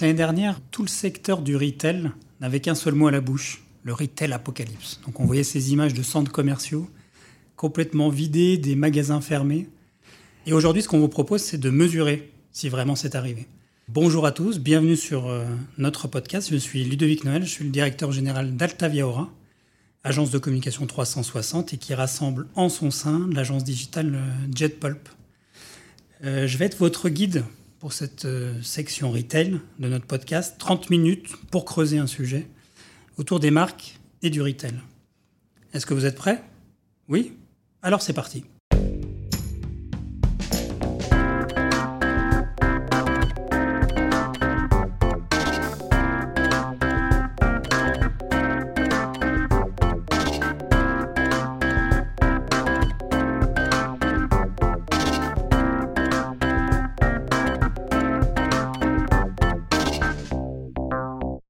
L'année 0.00 0.14
dernière, 0.14 0.60
tout 0.70 0.82
le 0.82 0.88
secteur 0.88 1.42
du 1.42 1.56
retail 1.56 2.12
n'avait 2.40 2.60
qu'un 2.60 2.76
seul 2.76 2.94
mot 2.94 3.08
à 3.08 3.10
la 3.10 3.20
bouche, 3.20 3.64
le 3.82 3.92
retail 3.92 4.32
apocalypse. 4.32 5.00
Donc 5.04 5.18
on 5.18 5.24
voyait 5.24 5.42
ces 5.42 5.72
images 5.72 5.92
de 5.92 6.04
centres 6.04 6.30
commerciaux 6.30 6.88
complètement 7.56 8.08
vidés, 8.08 8.58
des 8.58 8.76
magasins 8.76 9.20
fermés. 9.20 9.68
Et 10.46 10.52
aujourd'hui, 10.52 10.82
ce 10.82 10.88
qu'on 10.88 11.00
vous 11.00 11.08
propose, 11.08 11.42
c'est 11.42 11.58
de 11.58 11.68
mesurer 11.68 12.30
si 12.52 12.68
vraiment 12.68 12.94
c'est 12.94 13.16
arrivé. 13.16 13.48
Bonjour 13.88 14.24
à 14.24 14.30
tous, 14.30 14.60
bienvenue 14.60 14.94
sur 14.94 15.26
euh, 15.26 15.44
notre 15.78 16.06
podcast. 16.06 16.48
Je 16.52 16.56
suis 16.56 16.84
Ludovic 16.84 17.24
Noël, 17.24 17.42
je 17.42 17.50
suis 17.50 17.64
le 17.64 17.70
directeur 17.70 18.12
général 18.12 18.56
d'Altavia 18.56 19.04
Aura, 19.04 19.28
agence 20.04 20.30
de 20.30 20.38
communication 20.38 20.86
360 20.86 21.74
et 21.74 21.76
qui 21.76 21.92
rassemble 21.94 22.46
en 22.54 22.68
son 22.68 22.92
sein 22.92 23.28
l'agence 23.32 23.64
digitale 23.64 24.14
euh, 24.14 24.46
JetPulp. 24.54 25.08
Euh, 26.22 26.46
je 26.46 26.56
vais 26.56 26.66
être 26.66 26.78
votre 26.78 27.08
guide 27.08 27.42
pour 27.78 27.92
cette 27.92 28.24
euh, 28.24 28.60
section 28.62 29.10
retail 29.10 29.60
de 29.78 29.88
notre 29.88 30.06
podcast. 30.06 30.56
30 30.58 30.90
minutes 30.90 31.36
pour 31.50 31.64
creuser 31.64 31.98
un 31.98 32.06
sujet 32.06 32.46
autour 33.16 33.40
des 33.40 33.50
marques 33.50 33.98
et 34.22 34.30
du 34.30 34.42
retail. 34.42 34.74
Est-ce 35.72 35.86
que 35.86 35.94
vous 35.94 36.06
êtes 36.06 36.16
prêts? 36.16 36.42
Oui? 37.08 37.36
Alors 37.82 38.02
c'est 38.02 38.12
parti. 38.12 38.44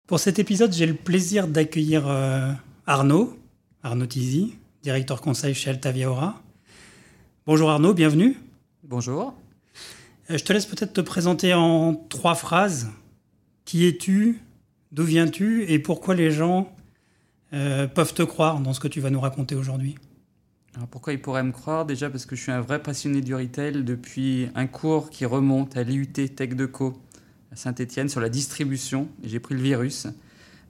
Pour 0.08 0.20
cet 0.20 0.38
épisode, 0.38 0.72
j'ai 0.72 0.86
le 0.86 0.94
plaisir 0.94 1.46
d'accueillir 1.46 2.08
euh, 2.08 2.50
Arnaud, 2.86 3.38
Arnaud 3.82 4.06
Tizi, 4.06 4.54
directeur 4.82 5.20
conseil 5.20 5.52
chez 5.52 5.68
Altavia 5.68 6.10
Aura. 6.10 6.42
Bonjour 7.44 7.68
Arnaud, 7.68 7.92
bienvenue. 7.92 8.38
Bonjour. 8.84 9.34
Euh, 10.30 10.38
je 10.38 10.42
te 10.42 10.54
laisse 10.54 10.64
peut-être 10.64 10.94
te 10.94 11.02
présenter 11.02 11.52
en 11.52 11.94
trois 11.94 12.34
phrases. 12.34 12.88
Qui 13.66 13.84
es-tu? 13.84 14.40
D'où 14.92 15.04
viens-tu? 15.04 15.64
Et 15.70 15.78
pourquoi 15.78 16.14
les 16.14 16.30
gens 16.30 16.74
euh, 17.52 17.86
peuvent 17.86 18.14
te 18.14 18.22
croire 18.22 18.60
dans 18.60 18.72
ce 18.72 18.80
que 18.80 18.88
tu 18.88 19.00
vas 19.00 19.10
nous 19.10 19.20
raconter 19.20 19.56
aujourd'hui? 19.56 19.96
Alors 20.74 20.88
pourquoi 20.88 21.12
ils 21.12 21.20
pourraient 21.20 21.44
me 21.44 21.52
croire? 21.52 21.84
Déjà 21.84 22.08
parce 22.08 22.24
que 22.24 22.34
je 22.34 22.40
suis 22.40 22.52
un 22.52 22.62
vrai 22.62 22.82
passionné 22.82 23.20
du 23.20 23.34
retail 23.34 23.84
depuis 23.84 24.48
un 24.54 24.68
cours 24.68 25.10
qui 25.10 25.26
remonte 25.26 25.76
à 25.76 25.82
l'IUT 25.82 26.06
Tech 26.06 26.56
Co 26.72 26.98
à 27.58 27.60
Saint-Etienne 27.60 28.08
sur 28.08 28.20
la 28.20 28.28
distribution. 28.28 29.08
J'ai 29.24 29.40
pris 29.40 29.54
le 29.54 29.60
virus. 29.60 30.06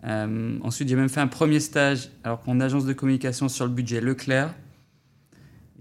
Euh, 0.05 0.59
ensuite, 0.63 0.89
j'ai 0.89 0.97
même 0.97 1.11
fait 1.11 1.21
un 1.21 1.27
premier 1.27 1.61
stage 1.61 2.09
alors 2.25 2.41
qu'en 2.41 2.61
agence 2.61 2.87
de 2.87 2.93
communication 2.95 3.49
sur 3.49 3.67
le 3.67 3.73
budget 3.73 4.01
Leclerc. 4.01 4.55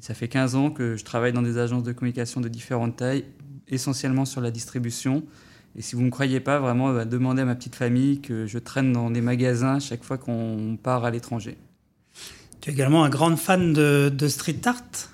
Ça 0.02 0.14
fait 0.14 0.28
15 0.28 0.56
ans 0.56 0.70
que 0.70 0.98
je 0.98 1.06
travaille 1.06 1.32
dans 1.32 1.42
des 1.42 1.58
agences 1.58 1.84
de 1.84 1.94
communication 1.94 2.42
de 2.42 2.50
différentes 2.50 2.98
tailles, 2.98 3.24
essentiellement 3.70 4.26
sur 4.26 4.42
la 4.42 4.52
distribution. 4.52 5.24
Et 5.78 5.82
si 5.82 5.96
vous 5.96 6.02
ne 6.02 6.08
me 6.08 6.12
croyez 6.12 6.40
pas, 6.40 6.60
vraiment, 6.60 6.94
bah, 6.94 7.06
demandez 7.06 7.42
à 7.42 7.46
ma 7.46 7.56
petite 7.56 7.76
famille 7.76 8.20
que 8.20 8.46
je 8.46 8.60
traîne 8.60 8.92
dans 8.92 9.10
des 9.10 9.22
magasins 9.22 9.80
chaque 9.80 10.04
fois 10.04 10.18
qu'on 10.18 10.78
part 10.82 11.06
à 11.06 11.12
l'étranger. 11.12 11.58
Tu 12.60 12.70
es 12.70 12.74
également 12.74 13.04
un 13.04 13.10
grand 13.10 13.36
fan 13.38 13.72
de 13.74 14.28
street 14.28 14.62
art? 14.66 15.10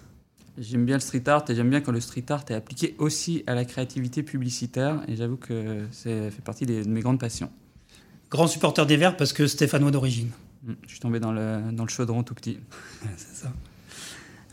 J'aime 0.58 0.86
bien 0.86 0.96
le 0.98 1.02
street 1.02 1.24
art 1.28 1.44
et 1.50 1.56
j'aime 1.56 1.70
bien 1.70 1.82
quand 1.82 1.92
le 1.92 2.00
street 2.00 2.26
art 2.30 2.46
est 2.50 2.54
appliqué 2.54 2.96
aussi 3.00 3.44
à 3.48 3.56
la 3.56 3.66
créativité 3.66 4.22
publicitaire. 4.22 5.02
Et 5.08 5.16
j'avoue 5.16 5.38
que 5.38 5.86
ça 5.92 6.10
fait 6.30 6.44
partie 6.44 6.66
des- 6.66 6.84
de 6.84 6.90
mes 6.90 7.02
grandes 7.02 7.20
passions. 7.20 7.50
Grand 8.30 8.48
supporter 8.48 8.86
des 8.86 8.98
Verts 8.98 9.18
parce 9.18 9.34
que 9.34 9.48
stéphanois 9.48 9.90
d'origine. 9.92 10.30
Mm, 10.64 10.74
Je 10.86 10.90
suis 10.90 11.00
tombé 11.00 11.20
dans 11.20 11.32
le, 11.32 11.60
dans 11.72 11.84
le 11.84 11.90
chaudron 11.90 12.22
tout 12.24 12.36
petit. 12.36 12.60
C'est 13.18 13.44
ça. 13.44 13.52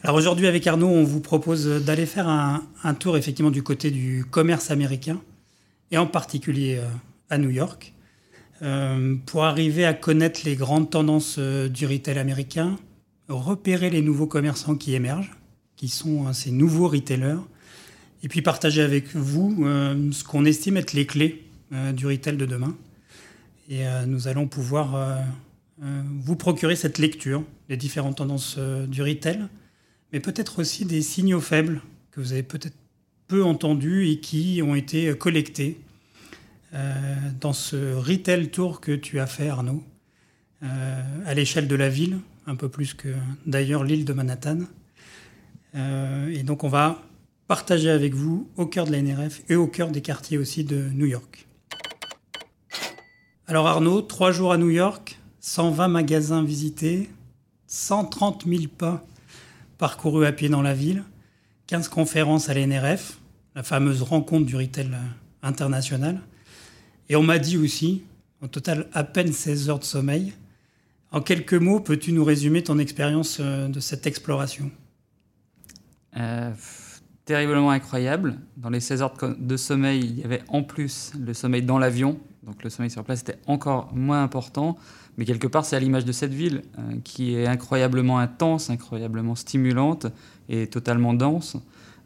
Alors 0.03 0.17
aujourd'hui 0.17 0.47
avec 0.47 0.67
Arnaud, 0.67 0.89
on 0.89 1.05
vous 1.05 1.21
propose 1.21 1.67
d'aller 1.85 2.07
faire 2.07 2.27
un, 2.29 2.63
un 2.83 2.95
tour 2.95 3.19
effectivement 3.19 3.51
du 3.51 3.63
côté 3.63 3.91
du 3.91 4.25
commerce 4.31 4.71
américain 4.71 5.21
et 5.91 5.99
en 5.99 6.07
particulier 6.07 6.79
euh, 6.81 6.87
à 7.29 7.37
New 7.37 7.51
York 7.51 7.93
euh, 8.63 9.17
pour 9.27 9.45
arriver 9.45 9.85
à 9.85 9.93
connaître 9.93 10.41
les 10.47 10.57
grandes 10.57 10.89
tendances 10.89 11.37
euh, 11.39 11.69
du 11.69 11.85
retail 11.87 12.19
américain, 12.19 12.79
repérer 13.29 13.91
les 13.91 14.01
nouveaux 14.01 14.27
commerçants 14.27 14.75
qui 14.75 14.95
émergent, 14.95 15.33
qui 15.81 15.89
sont 15.89 16.27
hein, 16.27 16.35
ces 16.35 16.51
nouveaux 16.51 16.89
retailers, 16.89 17.41
et 18.23 18.29
puis 18.29 18.43
partager 18.43 18.83
avec 18.83 19.17
vous 19.17 19.65
euh, 19.65 20.13
ce 20.13 20.25
qu'on 20.25 20.45
estime 20.45 20.77
être 20.77 20.93
les 20.93 21.07
clés 21.07 21.43
euh, 21.73 21.93
du 21.93 22.07
retail 22.07 22.37
de 22.37 22.45
demain. 22.45 22.77
Et 23.71 23.87
euh, 23.87 24.05
nous 24.05 24.29
allons 24.29 24.47
pouvoir 24.47 25.25
vous 25.79 26.37
procurer 26.37 26.77
cette 26.77 26.99
lecture 26.99 27.43
des 27.71 27.79
différentes 27.79 28.19
tendances 28.19 28.59
du 28.59 29.01
retail, 29.01 29.47
mais 30.13 30.21
peut-être 30.21 30.59
aussi 30.59 30.85
des 30.85 31.01
signaux 31.01 31.41
faibles 31.41 31.81
que 32.11 32.21
vous 32.21 32.35
avez 32.35 32.43
peut-être 32.43 32.77
peu 33.27 33.43
entendus 33.43 34.07
et 34.11 34.21
qui 34.21 34.61
ont 34.63 34.75
été 34.75 35.17
collectés 35.17 35.81
dans 37.41 37.55
ce 37.55 37.95
retail 37.95 38.51
tour 38.51 38.83
que 38.83 38.93
tu 38.93 39.19
as 39.19 39.27
fait, 39.27 39.49
Arnaud, 39.49 39.83
à 40.61 41.33
l'échelle 41.33 41.69
de 41.69 41.77
la 41.77 41.89
ville, 41.89 42.19
un 42.47 42.57
peu 42.57 42.69
plus 42.69 42.93
que 42.93 43.09
d'ailleurs 43.47 43.83
l'île 43.83 44.05
de 44.05 44.13
Manhattan. 44.13 44.67
Euh, 45.75 46.29
et 46.29 46.43
donc 46.43 46.65
on 46.65 46.69
va 46.69 47.03
partager 47.47 47.91
avec 47.91 48.15
vous 48.15 48.49
au 48.57 48.67
cœur 48.67 48.87
de 48.87 48.93
la 48.93 49.03
NRF 49.03 49.43
et 49.49 49.57
au 49.57 49.67
cœur 49.67 49.91
des 49.91 50.03
quartiers 50.03 50.39
aussi 50.39 50.65
de 50.65 50.89
New 50.95 51.07
York. 51.07 51.47
Alors 53.47 53.67
Arnaud, 53.67 54.03
trois 54.03 54.31
jours 54.31 54.53
à 54.53 54.59
New 54.59 54.71
York, 54.71 55.19
120 55.41 55.89
magasins 55.89 56.45
visités, 56.45 57.11
130 57.67 58.45
000 58.47 58.63
pas 58.77 59.05
parcourus 59.79 60.27
à 60.27 60.33
pied 60.33 60.49
dans 60.49 60.63
la 60.63 60.75
ville, 60.75 61.03
15 61.67 61.89
conférences 61.89 62.49
à 62.49 62.55
l'NRF, 62.55 63.19
la 63.55 63.63
fameuse 63.63 64.03
rencontre 64.03 64.47
du 64.47 64.57
retail 64.57 64.91
international. 65.43 66.21
Et 67.09 67.17
on 67.17 67.23
m'a 67.23 67.39
dit 67.39 67.57
aussi, 67.57 68.03
au 68.43 68.47
total 68.47 68.89
à 68.93 69.05
peine 69.05 69.33
16 69.33 69.71
heures 69.71 69.79
de 69.79 69.85
sommeil. 69.85 70.33
En 71.11 71.21
quelques 71.21 71.55
mots, 71.55 71.81
peux-tu 71.81 72.13
nous 72.13 72.25
résumer 72.25 72.63
ton 72.63 72.79
expérience 72.79 73.39
euh, 73.41 73.69
de 73.69 73.81
cette 73.81 74.07
exploration? 74.07 74.71
Euh, 76.17 76.51
terriblement 77.25 77.71
incroyable. 77.71 78.37
Dans 78.57 78.71
les 78.71 78.81
16 78.81 79.03
heures 79.03 79.15
de, 79.23 79.37
de 79.39 79.57
sommeil, 79.57 80.01
il 80.01 80.19
y 80.19 80.25
avait 80.25 80.43
en 80.49 80.63
plus 80.63 81.13
le 81.19 81.35
sommeil 81.35 81.63
dans 81.63 81.79
l'avion. 81.79 82.19
Donc 82.43 82.65
le 82.65 82.71
sommeil 82.71 82.91
sur 82.91 83.05
place 83.05 83.21
était 83.21 83.39
encore 83.47 83.95
moins 83.95 84.23
important. 84.23 84.77
Mais 85.17 85.25
quelque 85.25 85.47
part, 85.47 85.65
c'est 85.65 85.77
à 85.77 85.81
l'image 85.81 86.05
de 86.05 86.13
cette 86.13 86.33
ville 86.33 86.63
euh, 86.79 86.97
qui 87.05 87.35
est 87.35 87.47
incroyablement 87.47 88.19
intense, 88.19 88.71
incroyablement 88.71 89.35
stimulante 89.35 90.07
et 90.49 90.67
totalement 90.67 91.15
dense. 91.15 91.57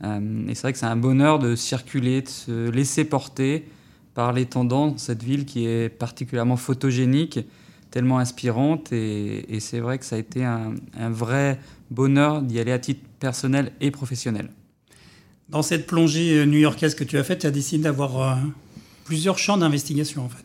Euh, 0.03 0.49
et 0.49 0.55
c'est 0.55 0.63
vrai 0.63 0.73
que 0.73 0.79
c'est 0.79 0.87
un 0.87 0.97
bonheur 0.97 1.39
de 1.39 1.55
circuler, 1.55 2.23
de 2.23 2.29
se 2.29 2.71
laisser 2.71 3.05
porter 3.05 3.69
par 4.15 4.33
les 4.33 4.47
tendances. 4.47 5.03
Cette 5.03 5.23
ville 5.23 5.45
qui 5.45 5.67
est 5.67 5.89
particulièrement 5.89 6.57
photogénique, 6.57 7.41
tellement 7.91 8.19
inspirante. 8.19 8.93
Et, 8.93 9.59
c'est 9.61 9.81
vrai 9.81 9.99
que 9.99 10.05
ça 10.05 10.17
a 10.17 10.19
été 10.19 10.45
un 10.45 10.75
vrai 11.11 11.61
bonheur 11.94 12.43
d'y 12.43 12.59
aller 12.59 12.72
à 12.72 12.78
titre 12.78 13.03
personnel 13.21 13.72
et 13.81 13.91
professionnel. 13.91 14.50
Dans 15.49 15.62
cette 15.62 15.87
plongée 15.87 16.38
euh, 16.38 16.47
new-yorkaise 16.47 16.94
que 16.94 17.05
tu 17.05 17.19
as 17.19 17.25
faite, 17.25 17.41
tu 17.41 17.47
as 17.47 17.50
décidé 17.50 17.84
d'avoir 17.84 18.21
euh, 18.21 18.34
plusieurs 19.05 19.38
champs 19.38 19.56
d'investigation 19.56 20.25
en 20.25 20.28
fait. 20.28 20.44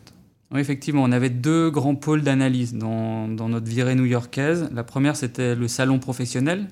Oui, 0.52 0.60
effectivement, 0.60 1.04
on 1.04 1.12
avait 1.12 1.30
deux 1.30 1.70
grands 1.70 1.94
pôles 1.94 2.22
d'analyse 2.22 2.74
dans, 2.74 3.28
dans 3.28 3.48
notre 3.48 3.66
virée 3.66 3.94
new-yorkaise. 3.94 4.68
La 4.74 4.82
première, 4.82 5.14
c'était 5.14 5.54
le 5.54 5.68
salon 5.68 6.00
professionnel, 6.00 6.66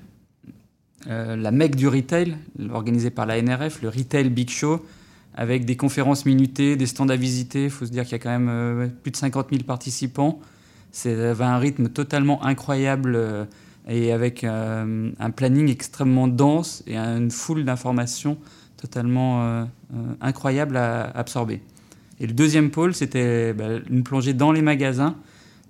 euh, 1.07 1.37
la 1.37 1.51
mecque 1.51 1.75
du 1.75 1.87
retail, 1.87 2.35
organisé 2.71 3.09
par 3.09 3.25
la 3.25 3.41
NRF, 3.41 3.81
le 3.81 3.89
Retail 3.89 4.29
Big 4.29 4.49
Show, 4.49 4.85
avec 5.33 5.63
des 5.63 5.77
conférences 5.77 6.25
minutées, 6.25 6.75
des 6.75 6.87
stands 6.87 7.07
à 7.07 7.15
visiter. 7.15 7.65
Il 7.65 7.69
faut 7.69 7.85
se 7.85 7.91
dire 7.91 8.03
qu'il 8.03 8.13
y 8.13 8.15
a 8.15 8.19
quand 8.19 8.29
même 8.29 8.49
euh, 8.49 8.87
plus 9.01 9.11
de 9.11 9.17
50 9.17 9.47
000 9.51 9.63
participants. 9.63 10.39
Avait 11.05 11.43
un 11.43 11.57
rythme 11.57 11.87
totalement 11.87 12.43
incroyable 12.43 13.15
euh, 13.15 13.45
et 13.89 14.13
avec 14.13 14.43
euh, 14.43 15.11
un 15.19 15.31
planning 15.31 15.69
extrêmement 15.69 16.27
dense 16.27 16.83
et 16.87 16.95
une 16.95 17.31
foule 17.31 17.65
d'informations 17.65 18.37
totalement 18.79 19.43
euh, 19.43 19.63
euh, 19.93 20.13
incroyable 20.21 20.77
à 20.77 21.09
absorber. 21.11 21.61
Et 22.19 22.27
le 22.27 22.33
deuxième 22.33 22.71
pôle, 22.71 22.93
c'était 22.93 23.53
bah, 23.53 23.79
une 23.89 24.03
plongée 24.03 24.33
dans 24.33 24.51
les 24.51 24.61
magasins, 24.61 25.15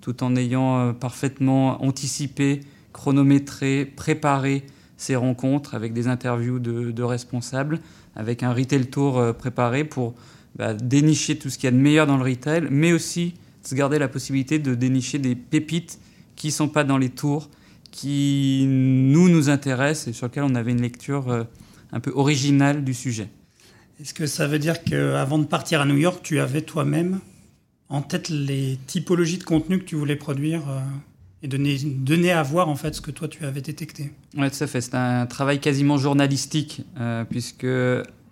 tout 0.01 0.23
en 0.23 0.35
ayant 0.35 0.79
euh, 0.79 0.93
parfaitement 0.93 1.83
anticipé, 1.83 2.61
chronométré, 2.93 3.85
préparé 3.85 4.63
ces 4.97 5.15
rencontres 5.15 5.75
avec 5.75 5.93
des 5.93 6.07
interviews 6.07 6.59
de, 6.59 7.03
responsables, 7.03 7.79
avec 8.15 8.43
un 8.43 8.53
retail 8.53 8.87
tour 8.87 9.33
préparé 9.37 9.85
pour 9.85 10.13
bah, 10.57 10.73
dénicher 10.73 11.37
tout 11.37 11.49
ce 11.49 11.57
qu'il 11.57 11.65
y 11.65 11.67
a 11.67 11.71
de 11.71 11.81
meilleur 11.81 12.05
dans 12.05 12.17
le 12.17 12.23
retail, 12.23 12.67
mais 12.69 12.91
aussi 12.91 13.35
se 13.63 13.75
garder 13.75 13.97
la 13.97 14.09
possibilité 14.09 14.59
de 14.59 14.75
dénicher 14.75 15.17
des 15.17 15.35
pépites 15.35 15.99
qui 16.35 16.47
ne 16.47 16.51
sont 16.51 16.67
pas 16.67 16.83
dans 16.83 16.97
les 16.97 17.09
tours, 17.09 17.49
qui 17.91 18.65
nous 18.67 19.29
nous 19.29 19.49
intéressent 19.49 20.07
et 20.07 20.13
sur 20.13 20.27
lesquelles 20.27 20.43
on 20.43 20.55
avait 20.55 20.71
une 20.71 20.81
lecture 20.81 21.29
euh, 21.29 21.43
un 21.91 21.99
peu 21.99 22.11
originale 22.15 22.83
du 22.83 22.93
sujet. 22.93 23.29
Est-ce 23.99 24.13
que 24.13 24.27
ça 24.27 24.47
veut 24.47 24.59
dire 24.59 24.83
qu'avant 24.83 25.39
de 25.39 25.45
partir 25.45 25.81
à 25.81 25.85
New 25.85 25.97
York, 25.97 26.21
tu 26.23 26.39
avais 26.39 26.61
toi-même 26.61 27.19
en 27.89 28.01
tête 28.01 28.29
les 28.29 28.79
typologies 28.87 29.39
de 29.39 29.43
contenu 29.43 29.79
que 29.79 29.83
tu 29.83 29.95
voulais 29.95 30.15
produire 30.15 30.69
euh, 30.69 30.79
et 31.41 31.47
donner, 31.47 31.77
donner 31.77 32.31
à 32.31 32.43
voir 32.43 32.69
en 32.69 32.75
fait 32.75 32.95
ce 32.95 33.01
que 33.01 33.11
toi 33.11 33.27
tu 33.27 33.43
avais 33.45 33.61
détecté? 33.61 34.11
Oui, 34.37 34.49
tout 34.49 34.63
à 34.63 34.67
fait. 34.67 34.81
C'est 34.81 34.95
un 34.95 35.25
travail 35.25 35.59
quasiment 35.59 35.97
journalistique, 35.97 36.83
euh, 36.99 37.25
puisque 37.25 37.67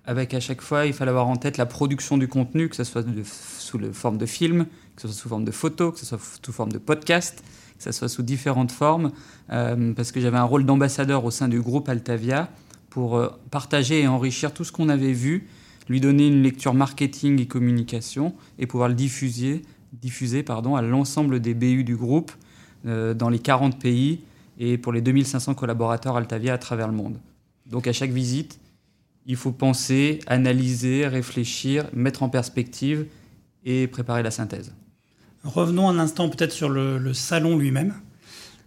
avec 0.05 0.33
à 0.33 0.39
chaque 0.39 0.61
fois, 0.61 0.85
il 0.85 0.93
fallait 0.93 1.09
avoir 1.09 1.27
en 1.27 1.35
tête 1.35 1.57
la 1.57 1.65
production 1.65 2.17
du 2.17 2.27
contenu, 2.27 2.69
que 2.69 2.75
ce 2.75 2.83
soit 2.85 3.03
sous 3.25 3.77
la 3.77 3.91
forme 3.91 4.17
de 4.17 4.25
film, 4.25 4.65
que 4.95 5.01
ce 5.01 5.09
soit 5.09 5.21
sous 5.21 5.29
forme 5.29 5.43
de 5.43 5.51
photo, 5.51 5.91
que 5.91 5.99
ce 5.99 6.05
soit 6.05 6.19
sous 6.41 6.53
forme 6.53 6.71
de 6.71 6.77
podcast, 6.77 7.43
que 7.77 7.83
ce 7.83 7.91
soit 7.91 8.09
sous 8.09 8.23
différentes 8.23 8.71
formes, 8.71 9.11
euh, 9.51 9.93
parce 9.93 10.11
que 10.11 10.19
j'avais 10.19 10.37
un 10.37 10.43
rôle 10.43 10.65
d'ambassadeur 10.65 11.25
au 11.25 11.31
sein 11.31 11.47
du 11.47 11.61
groupe 11.61 11.89
Altavia 11.89 12.49
pour 12.89 13.17
euh, 13.17 13.29
partager 13.51 14.01
et 14.01 14.07
enrichir 14.07 14.53
tout 14.53 14.63
ce 14.63 14.71
qu'on 14.71 14.89
avait 14.89 15.13
vu, 15.13 15.47
lui 15.87 16.01
donner 16.01 16.27
une 16.27 16.41
lecture 16.41 16.73
marketing 16.73 17.39
et 17.39 17.47
communication 17.47 18.33
et 18.59 18.67
pouvoir 18.67 18.89
le 18.89 18.95
diffuser, 18.95 19.61
diffuser 19.93 20.43
pardon, 20.43 20.75
à 20.75 20.81
l'ensemble 20.81 21.39
des 21.39 21.53
BU 21.53 21.83
du 21.83 21.95
groupe 21.95 22.31
euh, 22.85 23.13
dans 23.13 23.29
les 23.29 23.39
40 23.39 23.79
pays 23.79 24.21
et 24.59 24.77
pour 24.77 24.91
les 24.91 25.01
2500 25.01 25.53
collaborateurs 25.53 26.17
Altavia 26.17 26.53
à 26.53 26.57
travers 26.57 26.87
le 26.87 26.93
monde. 26.93 27.19
Donc 27.67 27.87
à 27.87 27.93
chaque 27.93 28.11
visite, 28.11 28.59
il 29.27 29.35
faut 29.35 29.51
penser, 29.51 30.19
analyser, 30.25 31.05
réfléchir, 31.07 31.85
mettre 31.93 32.23
en 32.23 32.29
perspective 32.29 33.05
et 33.65 33.87
préparer 33.87 34.23
la 34.23 34.31
synthèse. 34.31 34.73
Revenons 35.47 35.87
un 35.87 35.97
instant 35.97 36.27
peut-être 36.27 36.51
sur 36.51 36.67
le, 36.67 37.13
salon 37.13 37.57
lui-même. 37.57 37.93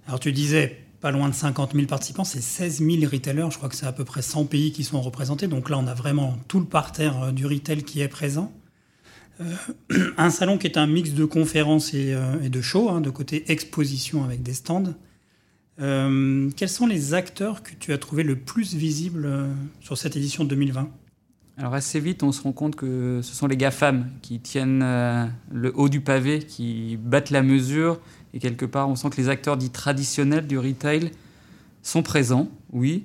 Alors 0.07 0.19
tu 0.19 0.33
disais 0.33 0.79
pas 1.01 1.11
loin 1.11 1.29
de 1.29 1.35
50 1.35 1.75
000 1.75 1.87
participants, 1.87 2.25
c'est 2.25 2.41
16 2.41 2.79
000 2.79 3.11
retailers, 3.11 3.51
je 3.51 3.57
crois 3.59 3.69
que 3.69 3.77
c'est 3.77 3.87
à 3.87 3.93
peu 3.93 4.05
près 4.05 4.23
100 4.23 4.47
pays 4.47 4.73
qui 4.73 4.85
sont 4.85 5.01
représentés, 5.01 5.47
donc 5.47 5.71
là 5.71 5.79
on 5.79 5.87
a 5.87 5.95
vraiment 5.95 6.39
tout 6.49 6.59
le 6.59 6.67
parterre 6.67 7.23
euh, 7.23 7.33
du 7.33 7.47
retail 7.47 7.85
qui 7.85 8.01
est 8.01 8.09
présent. 8.09 8.53
Euh, 9.41 9.55
un 10.17 10.31
salon 10.31 10.57
qui 10.59 10.67
est 10.67 10.79
un 10.79 10.87
mix 10.87 11.11
de 11.11 11.25
conférences 11.27 11.93
et, 11.93 12.15
euh, 12.15 12.49
de 12.49 12.61
shows, 12.61 12.89
hein, 12.89 13.01
de 13.03 13.11
côté 13.11 13.51
exposition 13.53 14.25
avec 14.25 14.43
des 14.43 14.55
stands. 14.55 14.95
Quels 15.79 16.69
sont 16.69 16.87
les 16.87 17.15
acteurs 17.15 17.63
que 17.63 17.71
tu 17.79 17.95
as 17.95 17.99
trouvé 17.99 18.23
le 18.23 18.37
plus 18.37 18.75
visibles 18.75 19.27
sur 19.81 19.97
cette 19.97 20.15
édition 20.15 20.45
2020 20.45 20.91
alors 21.61 21.75
assez 21.75 22.01
vite, 22.01 22.23
on 22.23 22.33
se 22.33 22.43
rend 22.43 22.53
compte 22.53 22.75
que 22.75 23.21
ce 23.23 23.35
sont 23.35 23.47
les 23.47 23.57
GAFAM 23.57 24.09
qui 24.23 24.41
tiennent 24.41 24.83
euh, 24.83 25.27
le 25.53 25.73
haut 25.77 25.89
du 25.89 26.01
pavé, 26.01 26.41
qui 26.41 26.99
battent 27.01 27.31
la 27.31 27.43
mesure. 27.43 28.01
Et 28.35 28.39
quelque 28.39 28.65
part, 28.65 28.89
on 28.89 28.97
sent 28.97 29.11
que 29.11 29.17
les 29.19 29.29
acteurs 29.29 29.57
dits 29.57 29.71
traditionnels 29.71 30.47
du 30.47 30.59
retail 30.59 31.11
sont 31.83 32.03
présents, 32.03 32.49
oui, 32.73 33.05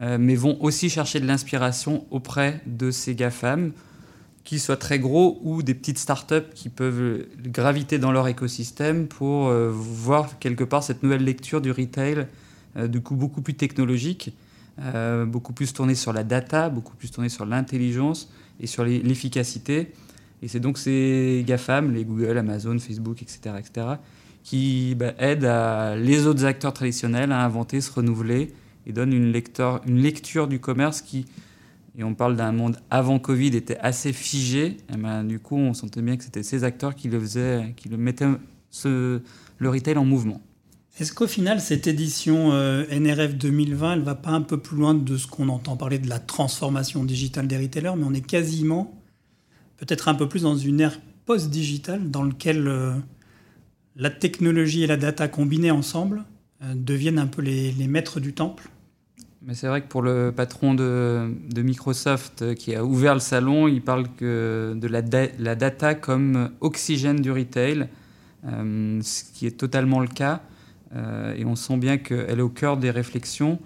mais 0.00 0.34
vont 0.34 0.58
aussi 0.60 0.90
chercher 0.90 1.20
de 1.20 1.26
l'inspiration 1.26 2.04
auprès 2.10 2.60
de 2.66 2.90
ces 2.90 3.14
GAFAM 3.14 3.72
qu'ils 4.46 4.60
soient 4.60 4.78
très 4.78 4.98
gros 4.98 5.38
ou 5.42 5.62
des 5.62 5.74
petites 5.74 5.98
startups 5.98 6.48
qui 6.54 6.70
peuvent 6.70 7.26
graviter 7.44 7.98
dans 7.98 8.12
leur 8.12 8.28
écosystème 8.28 9.08
pour 9.08 9.48
euh, 9.48 9.70
voir 9.70 10.38
quelque 10.38 10.64
part 10.64 10.82
cette 10.82 11.02
nouvelle 11.02 11.24
lecture 11.24 11.60
du 11.60 11.72
retail, 11.72 12.26
euh, 12.76 12.86
du 12.86 13.02
coup 13.02 13.16
beaucoup 13.16 13.42
plus 13.42 13.54
technologique, 13.54 14.34
euh, 14.78 15.24
beaucoup 15.24 15.52
plus 15.52 15.72
tournée 15.72 15.94
sur 15.94 16.12
la 16.12 16.24
data, 16.24 16.68
beaucoup 16.68 16.96
plus 16.96 17.10
tournée 17.10 17.28
sur 17.28 17.46
l'intelligence 17.46 18.30
et 18.60 18.66
sur 18.66 18.84
l'efficacité. 18.84 19.92
Et 20.42 20.48
c'est 20.48 20.60
donc 20.60 20.78
ces 20.78 21.44
GAFAM, 21.46 21.92
les 21.92 22.04
Google, 22.04 22.38
Amazon, 22.38 22.78
Facebook, 22.78 23.22
etc., 23.22 23.56
etc., 23.58 23.86
qui 24.42 24.94
bah, 24.94 25.12
aident 25.18 25.50
les 25.98 26.26
autres 26.26 26.44
acteurs 26.44 26.72
traditionnels 26.72 27.32
à 27.32 27.44
inventer, 27.44 27.80
se 27.80 27.90
renouveler 27.90 28.52
et 28.86 28.92
donnent 28.92 29.12
une, 29.12 29.32
lecture 29.32 30.46
du 30.46 30.60
commerce 30.60 31.02
qui 31.02 31.26
et 31.98 32.04
on 32.04 32.14
parle 32.14 32.36
d'un 32.36 32.52
monde 32.52 32.78
avant 32.90 33.18
Covid 33.18 33.56
était 33.56 33.78
assez 33.78 34.12
figé, 34.12 34.66
et 34.66 34.76
eh 34.92 34.96
ben, 34.98 35.24
du 35.24 35.40
coup, 35.40 35.56
on 35.56 35.72
sentait 35.72 36.02
bien 36.02 36.18
que 36.18 36.24
c'était 36.24 36.42
ces 36.42 36.62
acteurs 36.62 36.94
qui 36.94 37.08
le 37.08 37.18
faisaient, 37.18 37.72
qui 37.74 37.88
le 37.88 37.96
mettaient 37.96 38.26
le 38.84 39.22
retail 39.60 39.96
en 39.96 40.04
mouvement. 40.04 40.42
Est-ce 40.98 41.12
qu'au 41.12 41.26
final, 41.26 41.60
cette 41.60 41.86
édition 41.86 42.52
euh, 42.52 42.86
NRF 42.90 43.34
2020, 43.34 43.92
elle 43.92 44.00
va 44.00 44.14
pas 44.14 44.30
un 44.30 44.40
peu 44.40 44.56
plus 44.56 44.78
loin 44.78 44.94
de 44.94 45.16
ce 45.18 45.26
qu'on 45.26 45.50
entend 45.50 45.76
parler 45.76 45.98
de 45.98 46.08
la 46.08 46.18
transformation 46.18 47.04
digitale 47.04 47.46
des 47.46 47.58
retailers, 47.58 47.92
mais 47.98 48.04
on 48.06 48.14
est 48.14 48.26
quasiment 48.26 48.98
peut-être 49.76 50.08
un 50.08 50.14
peu 50.14 50.26
plus 50.26 50.44
dans 50.44 50.56
une 50.56 50.80
ère 50.80 50.98
post-digitale 51.26 52.10
dans 52.10 52.24
laquelle 52.24 52.66
euh, 52.66 52.94
la 53.96 54.08
technologie 54.08 54.84
et 54.84 54.86
la 54.86 54.96
data 54.96 55.28
combinées 55.28 55.70
ensemble 55.70 56.24
euh, 56.62 56.72
deviennent 56.74 57.18
un 57.18 57.26
peu 57.26 57.42
les 57.42 57.86
maîtres 57.86 58.18
du 58.18 58.32
temple? 58.32 58.70
Mais 59.42 59.52
c'est 59.52 59.68
vrai 59.68 59.82
que 59.82 59.88
pour 59.88 60.00
le 60.00 60.32
patron 60.34 60.72
de, 60.72 61.30
Microsoft 61.58 62.54
qui 62.54 62.74
a 62.74 62.82
ouvert 62.82 63.12
le 63.12 63.20
salon, 63.20 63.68
il 63.68 63.82
parle 63.82 64.06
de 64.18 64.88
la, 64.88 65.02
data 65.54 65.94
comme 65.94 66.52
oxygène 66.60 67.20
du 67.20 67.30
retail, 67.30 67.86
ce 68.42 69.24
qui 69.34 69.46
est 69.46 69.58
totalement 69.58 70.00
le 70.00 70.08
cas. 70.08 70.40
Euh, 70.94 71.34
et 71.34 71.44
on 71.44 71.56
sent 71.56 71.76
bien 71.78 71.98
qu'elle 71.98 72.38
est 72.38 72.42
au 72.42 72.48
cœur 72.48 72.76
des 72.76 72.90
réflexions. 72.90 73.58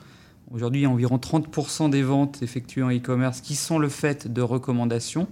Aujourd'hui, 0.51 0.81
il 0.81 0.85
y 0.85 0.87
a 0.87 0.91
environ 0.91 1.19
30% 1.19 1.91
des 1.91 2.03
ventes 2.03 2.43
effectuées 2.43 2.83
en 2.83 2.91
e-commerce 2.91 3.41
qui 3.41 3.55
sont 3.55 3.79
le 3.79 3.89
fait 3.89 4.33
de 4.33 4.43
recommandations. 4.43 5.29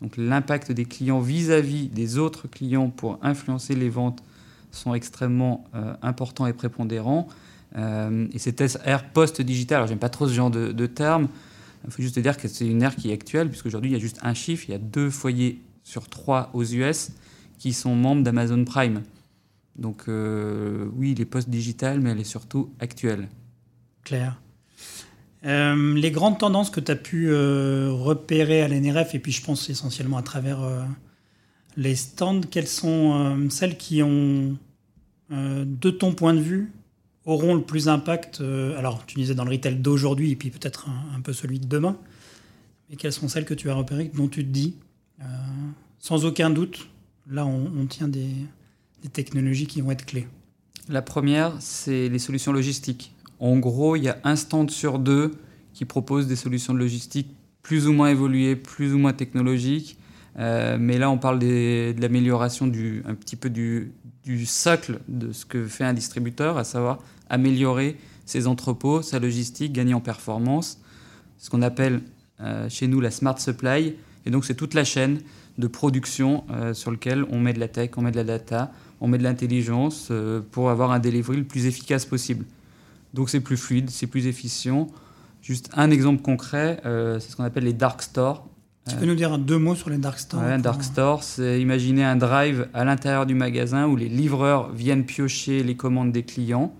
Donc 0.00 0.16
l'impact 0.16 0.72
des 0.72 0.84
clients 0.84 1.20
vis-à-vis 1.20 1.88
des 1.88 2.18
autres 2.18 2.48
clients 2.48 2.90
pour 2.90 3.18
influencer 3.22 3.74
les 3.74 3.88
ventes 3.88 4.22
sont 4.70 4.94
extrêmement 4.94 5.64
importants 6.02 6.46
et 6.46 6.52
prépondérants. 6.52 7.28
Euh, 7.76 8.26
et 8.32 8.38
cette 8.38 8.60
ère 8.84 9.04
post-digitale, 9.10 9.76
alors 9.76 9.88
j'aime 9.88 9.98
pas 9.98 10.08
trop 10.08 10.28
ce 10.28 10.34
genre 10.34 10.50
de, 10.50 10.72
de 10.72 10.86
terme, 10.86 11.28
il 11.84 11.90
faut 11.90 12.02
juste 12.02 12.18
dire 12.18 12.36
que 12.36 12.48
c'est 12.48 12.66
une 12.66 12.82
ère 12.82 12.94
qui 12.94 13.10
est 13.10 13.14
actuelle, 13.14 13.48
puisqu'aujourd'hui 13.48 13.90
il 13.90 13.94
y 13.94 13.96
a 13.96 14.00
juste 14.00 14.18
un 14.22 14.34
chiffre, 14.34 14.64
il 14.68 14.72
y 14.72 14.74
a 14.74 14.78
deux 14.78 15.10
foyers 15.10 15.60
sur 15.82 16.08
trois 16.08 16.50
aux 16.52 16.64
US 16.64 17.10
qui 17.58 17.72
sont 17.72 17.94
membres 17.94 18.22
d'Amazon 18.22 18.64
Prime. 18.64 19.02
Donc 19.76 20.04
euh, 20.08 20.88
oui, 20.94 21.12
il 21.12 21.20
est 21.20 21.26
post-digital, 21.26 22.00
mais 22.00 22.10
elle 22.10 22.20
est 22.20 22.24
surtout 22.24 22.72
actuelle. 22.80 23.28
Claire. 24.04 24.40
Euh, 25.44 25.94
les 25.94 26.10
grandes 26.10 26.38
tendances 26.38 26.70
que 26.70 26.80
tu 26.80 26.92
as 26.92 26.96
pu 26.96 27.34
repérer 27.34 28.62
à 28.62 28.68
l'NRF, 28.68 29.14
et 29.14 29.18
puis 29.18 29.32
je 29.32 29.42
pense 29.42 29.68
essentiellement 29.70 30.18
à 30.18 30.22
travers 30.22 30.60
les 31.76 31.96
stands, 31.96 32.42
quelles 32.42 32.68
sont 32.68 33.48
celles 33.50 33.76
qui 33.76 34.02
ont, 34.02 34.56
de 35.30 35.90
ton 35.90 36.12
point 36.12 36.34
de 36.34 36.40
vue, 36.40 36.70
auront 37.24 37.54
le 37.54 37.62
plus 37.62 37.86
d'impact 37.86 38.40
euh, 38.40 38.76
Alors, 38.78 39.04
tu 39.06 39.16
disais 39.16 39.34
dans 39.34 39.44
le 39.44 39.50
retail 39.50 39.76
d'aujourd'hui 39.76 40.32
et 40.32 40.36
puis 40.36 40.50
peut-être 40.50 40.88
un, 41.14 41.20
peu 41.20 41.32
celui 41.32 41.60
de 41.60 41.66
demain. 41.66 41.96
Mais 42.88 42.96
quelles 42.96 43.12
sont 43.12 43.28
celles 43.28 43.44
que 43.44 43.54
tu 43.54 43.70
as 43.70 43.74
repérées, 43.74 44.10
dont 44.14 44.28
tu 44.28 44.44
te 44.44 44.50
dis, 44.50 44.76
euh, 45.20 45.24
sans 45.98 46.24
aucun 46.24 46.50
doute, 46.50 46.88
là, 47.28 47.46
on, 47.46 47.86
tient 47.86 48.08
des, 48.08 48.34
technologies 49.08 49.66
qui 49.66 49.80
vont 49.80 49.90
être 49.90 50.06
clés 50.06 50.26
La 50.88 51.02
première, 51.02 51.54
c'est 51.60 52.08
les 52.08 52.18
solutions 52.18 52.52
logistiques. 52.52 53.14
En 53.38 53.58
gros, 53.58 53.96
il 53.96 54.04
y 54.04 54.08
a 54.08 54.18
un 54.24 54.36
stand 54.36 54.70
sur 54.70 54.98
deux 54.98 55.32
qui 55.74 55.84
propose 55.84 56.26
des 56.26 56.36
solutions 56.36 56.74
de 56.74 56.78
logistique 56.78 57.28
plus 57.62 57.86
ou 57.86 57.92
moins 57.92 58.08
évoluées, 58.08 58.56
plus 58.56 58.92
ou 58.92 58.98
moins 58.98 59.12
technologiques. 59.12 59.98
Euh, 60.38 60.76
mais 60.80 60.98
là, 60.98 61.10
on 61.10 61.18
parle 61.18 61.38
de 61.38 61.94
l'amélioration 61.98 62.66
un 62.66 63.14
petit 63.14 63.36
peu 63.36 63.50
du, 63.50 63.92
du 64.24 64.46
socle 64.46 65.00
de 65.08 65.32
ce 65.32 65.44
que 65.44 65.66
fait 65.66 65.84
un 65.84 65.92
distributeur, 65.92 66.56
à 66.56 66.64
savoir 66.64 66.98
améliorer 67.28 67.96
ses 68.24 68.46
entrepôts, 68.46 69.02
sa 69.02 69.18
logistique, 69.18 69.72
gagner 69.72 69.94
en 69.94 70.00
performance, 70.00 70.80
ce 71.38 71.50
qu'on 71.50 71.62
appelle 71.62 72.00
euh, 72.40 72.68
chez 72.68 72.86
nous 72.86 73.00
la 73.00 73.10
smart 73.10 73.38
supply. 73.38 73.94
Et 74.24 74.30
donc 74.30 74.44
c'est 74.44 74.54
toute 74.54 74.74
la 74.74 74.84
chaîne 74.84 75.20
de 75.58 75.66
production 75.66 76.44
euh, 76.50 76.74
sur 76.74 76.90
laquelle 76.90 77.24
on 77.30 77.40
met 77.40 77.52
de 77.52 77.60
la 77.60 77.68
tech, 77.68 77.90
on 77.96 78.02
met 78.02 78.12
de 78.12 78.16
la 78.16 78.24
data, 78.24 78.72
on 79.02 79.08
met 79.08 79.18
de 79.18 79.22
l'intelligence 79.22 80.08
euh, 80.10 80.40
pour 80.50 80.70
avoir 80.70 80.92
un 80.92 80.98
delivery 80.98 81.36
le 81.36 81.44
plus 81.44 81.66
efficace 81.66 82.06
possible. 82.06 82.46
Donc 83.12 83.28
c'est 83.28 83.40
plus 83.40 83.58
fluide, 83.58 83.90
c'est 83.90 84.06
plus 84.06 84.26
efficient. 84.26 84.86
Juste 85.42 85.68
un 85.74 85.90
exemple 85.90 86.22
concret, 86.22 86.80
c'est 86.84 87.28
ce 87.28 87.36
qu'on 87.36 87.42
appelle 87.42 87.64
les 87.64 87.72
dark 87.72 88.00
stores. 88.00 88.46
Tu 88.88 88.96
peux 88.96 89.06
nous 89.06 89.14
dire 89.14 89.38
deux 89.38 89.58
mots 89.58 89.74
sur 89.74 89.90
les 89.90 89.98
dark 89.98 90.18
stores 90.18 90.40
Un 90.40 90.58
dark 90.58 90.82
store, 90.82 91.22
c'est 91.22 91.60
imaginer 91.60 92.04
un 92.04 92.16
drive 92.16 92.68
à 92.74 92.84
l'intérieur 92.84 93.26
du 93.26 93.34
magasin 93.34 93.86
où 93.86 93.96
les 93.96 94.08
livreurs 94.08 94.72
viennent 94.72 95.04
piocher 95.04 95.62
les 95.62 95.76
commandes 95.76 96.12
des 96.12 96.22
clients, 96.22 96.72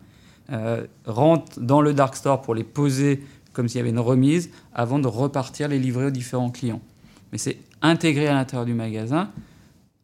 euh, 0.53 0.87
rentrent 1.07 1.61
dans 1.61 1.81
le 1.81 1.93
dark 1.93 2.17
store 2.17 2.41
pour 2.41 2.55
les 2.55 2.65
poser 2.65 3.23
comme 3.53 3.69
s'il 3.69 3.79
y 3.79 3.81
avait 3.81 3.91
une 3.91 3.99
remise, 3.99 4.51
avant 4.75 4.99
de 4.99 5.07
repartir 5.07 5.69
les 5.69 5.79
livrer 5.79 6.07
aux 6.07 6.11
différents 6.11 6.51
clients. 6.51 6.81
Mais 7.31 7.39
c'est 7.39 7.59
intégré 7.83 8.27
à 8.27 8.35
l'intérieur 8.35 8.65
du 8.65 8.75
magasin, 8.75 9.31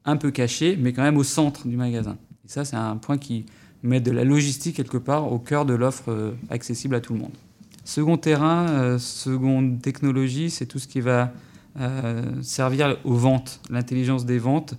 un 0.09 0.17
peu 0.17 0.31
caché, 0.31 0.77
mais 0.81 0.93
quand 0.93 1.03
même 1.03 1.19
au 1.19 1.25
centre 1.25 1.69
du 1.69 1.77
magasin. 1.77 2.17
Et 2.45 2.49
ça, 2.49 2.65
c'est 2.65 2.77
un 2.77 2.97
point 2.97 3.19
qui 3.19 3.45
met 3.83 4.01
de 4.01 4.11
la 4.11 4.25
logistique 4.25 4.77
quelque 4.77 4.97
part 4.97 5.31
au 5.31 5.39
cœur 5.39 5.67
de 5.67 5.75
l'offre 5.75 6.11
euh, 6.11 6.33
accessible 6.51 6.95
à 6.95 7.01
tout 7.01 7.13
le 7.13 7.21
monde. 7.21 7.37
Second 7.85 8.17
terrain, 8.17 8.69
euh, 8.69 8.99
seconde 8.99 9.81
technologie, 9.83 10.51
c'est 10.51 10.67
tout 10.67 10.79
ce 10.79 10.89
qui 10.89 11.01
va 11.01 11.33
euh, 11.79 12.23
servir 12.43 12.97
aux 13.05 13.15
ventes, 13.15 13.61
l'intelligence 13.71 14.25
des 14.25 14.39
ventes, 14.39 14.75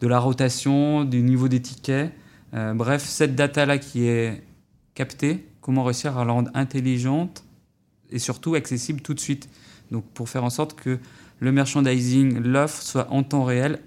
de 0.00 0.08
la 0.08 0.18
rotation, 0.18 1.04
du 1.04 1.22
niveau 1.22 1.48
des 1.48 1.60
tickets. 1.60 2.10
Bref, 2.52 3.04
cette 3.04 3.36
data-là 3.36 3.78
qui 3.78 4.08
est 4.08 4.42
captée, 4.94 5.46
comment 5.60 5.84
réussir 5.84 6.18
à 6.18 6.24
la 6.24 6.32
rendre 6.32 6.50
intelligente 6.54 7.44
et 8.10 8.18
surtout 8.18 8.56
accessible 8.56 9.02
tout 9.02 9.14
de 9.14 9.20
suite. 9.20 9.48
Donc 9.92 10.04
pour 10.14 10.28
faire 10.28 10.42
en 10.42 10.50
sorte 10.50 10.74
que 10.74 10.98
le 11.38 11.52
merchandising, 11.52 12.38
l'offre 12.38 12.82
soit 12.82 13.10
en 13.12 13.22
temps 13.22 13.44
réel, 13.44 13.78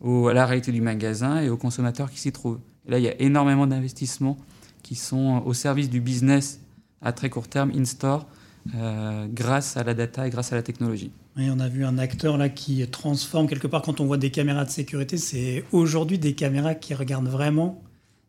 adapté 0.00 0.30
à 0.30 0.32
la 0.32 0.46
réalité 0.46 0.72
du 0.72 0.80
magasin 0.80 1.40
et 1.40 1.48
aux 1.48 1.56
consommateurs 1.56 2.10
qui 2.10 2.18
s'y 2.20 2.32
trouvent. 2.32 2.60
là, 2.86 2.98
il 2.98 3.04
y 3.04 3.08
a 3.08 3.20
énormément 3.20 3.66
d'investissements 3.66 4.36
qui 4.82 4.94
sont 4.94 5.42
au 5.44 5.54
service 5.54 5.90
du 5.90 6.00
business 6.00 6.60
à 7.02 7.12
très 7.12 7.30
court 7.30 7.48
terme, 7.48 7.70
in-store, 7.74 8.26
euh, 8.74 9.26
grâce 9.30 9.76
à 9.76 9.84
la 9.84 9.94
data 9.94 10.26
et 10.26 10.30
grâce 10.30 10.52
à 10.52 10.56
la 10.56 10.62
technologie. 10.62 11.10
Oui, 11.36 11.48
on 11.50 11.60
a 11.60 11.68
vu 11.68 11.84
un 11.84 11.98
acteur 11.98 12.36
là 12.36 12.48
qui 12.48 12.86
transforme 12.88 13.46
quelque 13.46 13.66
part 13.66 13.82
quand 13.82 14.00
on 14.00 14.06
voit 14.06 14.16
des 14.16 14.30
caméras 14.30 14.64
de 14.64 14.70
sécurité, 14.70 15.16
c'est 15.16 15.64
aujourd'hui 15.72 16.18
des 16.18 16.34
caméras 16.34 16.74
qui 16.74 16.94
regardent 16.94 17.28
vraiment 17.28 17.82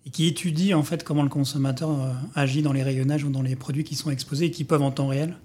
et 0.06 0.12
qui 0.12 0.28
étudient 0.28 0.78
en 0.78 0.84
fait 0.84 1.04
comment 1.04 1.24
le 1.24 1.30
consommateur 1.30 1.90
euh, 1.90 2.14
agit 2.36 2.62
dans 2.62 2.74
les 2.74 2.84
rayonnages 2.84 3.24
ou 3.24 3.30
dans 3.30 3.42
les 3.42 3.56
produits 3.56 3.84
qui 3.84 3.96
sont 3.96 4.12
exposés 4.12 4.46
et 4.46 4.52
qui 4.52 4.64
peuvent 4.64 4.84
en 4.84 4.92
temps 4.92 5.08
réel 5.08 5.36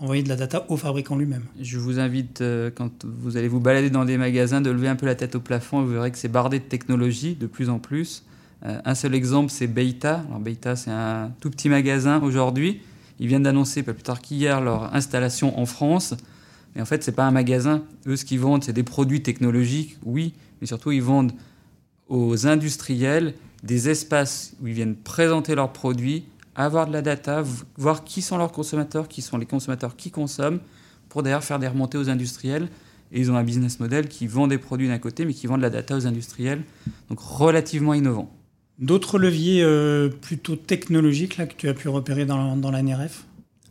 envoyer 0.00 0.22
de 0.22 0.28
la 0.28 0.36
data 0.36 0.64
au 0.68 0.76
fabricant 0.76 1.16
lui-même. 1.16 1.44
Je 1.60 1.78
vous 1.78 1.98
invite, 1.98 2.40
euh, 2.40 2.70
quand 2.74 3.04
vous 3.04 3.36
allez 3.36 3.48
vous 3.48 3.60
balader 3.60 3.90
dans 3.90 4.04
des 4.04 4.18
magasins, 4.18 4.60
de 4.60 4.70
lever 4.70 4.88
un 4.88 4.96
peu 4.96 5.06
la 5.06 5.14
tête 5.14 5.34
au 5.34 5.40
plafond 5.40 5.82
et 5.82 5.84
vous 5.84 5.92
verrez 5.92 6.10
que 6.10 6.18
c'est 6.18 6.28
bardé 6.28 6.58
de 6.58 6.64
technologie 6.64 7.34
de 7.34 7.46
plus 7.46 7.70
en 7.70 7.78
plus. 7.78 8.24
Euh, 8.64 8.80
un 8.84 8.94
seul 8.94 9.14
exemple, 9.14 9.50
c'est 9.50 9.66
Beita. 9.66 10.24
Alors 10.28 10.40
Beita, 10.40 10.76
c'est 10.76 10.90
un 10.90 11.32
tout 11.40 11.50
petit 11.50 11.68
magasin 11.68 12.20
aujourd'hui. 12.22 12.80
Ils 13.20 13.28
viennent 13.28 13.44
d'annoncer, 13.44 13.82
pas 13.82 13.94
plus 13.94 14.02
tard 14.02 14.20
qu'hier, 14.20 14.60
leur 14.60 14.94
installation 14.94 15.58
en 15.58 15.66
France. 15.66 16.14
Mais 16.74 16.82
en 16.82 16.84
fait, 16.84 17.04
c'est 17.04 17.12
pas 17.12 17.24
un 17.24 17.30
magasin. 17.30 17.82
Eux, 18.06 18.16
ce 18.16 18.24
qu'ils 18.24 18.40
vendent, 18.40 18.64
c'est 18.64 18.72
des 18.72 18.82
produits 18.82 19.22
technologiques, 19.22 19.96
oui, 20.04 20.34
mais 20.60 20.66
surtout, 20.66 20.90
ils 20.90 21.02
vendent 21.02 21.32
aux 22.08 22.46
industriels 22.46 23.34
des 23.62 23.88
espaces 23.88 24.54
où 24.60 24.66
ils 24.66 24.74
viennent 24.74 24.96
présenter 24.96 25.54
leurs 25.54 25.72
produits 25.72 26.24
avoir 26.54 26.86
de 26.86 26.92
la 26.92 27.02
data, 27.02 27.42
voir 27.76 28.04
qui 28.04 28.22
sont 28.22 28.36
leurs 28.36 28.52
consommateurs, 28.52 29.08
qui 29.08 29.22
sont 29.22 29.36
les 29.36 29.46
consommateurs 29.46 29.96
qui 29.96 30.10
consomment, 30.10 30.60
pour 31.08 31.22
d'ailleurs 31.22 31.44
faire 31.44 31.58
des 31.58 31.68
remontées 31.68 31.98
aux 31.98 32.08
industriels. 32.08 32.68
Et 33.12 33.20
ils 33.20 33.30
ont 33.30 33.36
un 33.36 33.44
business 33.44 33.80
model 33.80 34.08
qui 34.08 34.26
vend 34.26 34.46
des 34.46 34.58
produits 34.58 34.88
d'un 34.88 34.98
côté, 34.98 35.24
mais 35.24 35.34
qui 35.34 35.46
vend 35.46 35.56
de 35.56 35.62
la 35.62 35.70
data 35.70 35.96
aux 35.96 36.06
industriels. 36.06 36.62
Donc 37.08 37.20
relativement 37.20 37.94
innovant. 37.94 38.34
D'autres 38.78 39.18
leviers 39.18 39.62
euh, 39.62 40.08
plutôt 40.08 40.56
technologiques 40.56 41.36
là, 41.36 41.46
que 41.46 41.54
tu 41.54 41.68
as 41.68 41.74
pu 41.74 41.88
repérer 41.88 42.26
dans, 42.26 42.56
dans 42.56 42.72
la 42.72 42.82
NRF 42.82 43.24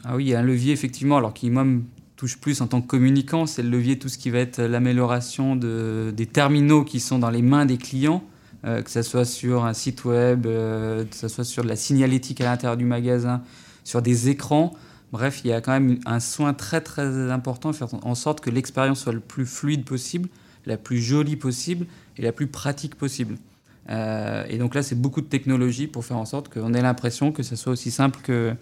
Ah 0.05 0.15
oui, 0.15 0.25
il 0.25 0.29
y 0.29 0.35
a 0.35 0.39
un 0.39 0.43
levier 0.43 0.71
effectivement, 0.71 1.17
alors 1.17 1.33
qui 1.33 1.49
moi 1.49 1.65
me 1.65 1.81
touche 2.15 2.37
plus 2.37 2.61
en 2.61 2.67
tant 2.67 2.81
que 2.81 2.87
communicant, 2.87 3.45
c'est 3.45 3.63
le 3.63 3.69
levier 3.69 3.99
tout 3.99 4.07
ce 4.07 4.17
qui 4.17 4.29
va 4.29 4.39
être 4.39 4.61
l'amélioration 4.61 5.57
de, 5.57 6.13
des 6.15 6.25
terminaux 6.25 6.85
qui 6.85 7.01
sont 7.01 7.19
dans 7.19 7.29
les 7.29 7.41
mains 7.41 7.65
des 7.65 7.77
clients. 7.77 8.23
Euh, 8.65 8.81
que 8.81 8.89
ce 8.89 9.01
soit 9.01 9.25
sur 9.25 9.65
un 9.65 9.73
site 9.73 10.05
web, 10.05 10.45
euh, 10.45 11.03
que 11.03 11.15
ce 11.17 11.27
soit 11.27 11.43
sur 11.43 11.63
de 11.63 11.67
la 11.67 11.75
signalétique 11.75 12.39
à 12.39 12.45
l'intérieur 12.45 12.77
du 12.77 12.85
magasin, 12.85 13.41
sur 13.83 14.01
des 14.01 14.29
écrans. 14.29 14.73
Bref, 15.11 15.41
il 15.43 15.49
y 15.49 15.53
a 15.53 15.59
quand 15.59 15.73
même 15.73 15.99
un 16.05 16.21
soin 16.21 16.53
très 16.53 16.79
très 16.79 17.29
important 17.29 17.69
à 17.69 17.73
faire 17.73 17.89
en 18.05 18.15
sorte 18.15 18.39
que 18.39 18.49
l'expérience 18.49 19.01
soit 19.01 19.11
le 19.11 19.19
plus 19.19 19.45
fluide 19.45 19.83
possible, 19.83 20.29
la 20.65 20.77
plus 20.77 20.99
jolie 20.99 21.35
possible 21.35 21.87
et 22.17 22.21
la 22.21 22.31
plus 22.31 22.47
pratique 22.47 22.95
possible. 22.95 23.35
Euh, 23.89 24.45
et 24.47 24.57
donc 24.57 24.75
là, 24.75 24.81
c'est 24.81 24.95
beaucoup 24.95 25.19
de 25.19 25.27
technologie 25.27 25.87
pour 25.87 26.05
faire 26.05 26.17
en 26.17 26.25
sorte 26.25 26.47
qu'on 26.47 26.73
ait 26.73 26.81
l'impression 26.81 27.33
que 27.33 27.43
ce 27.43 27.57
soit 27.57 27.73
aussi 27.73 27.91
simple 27.91 28.21
que, 28.23 28.53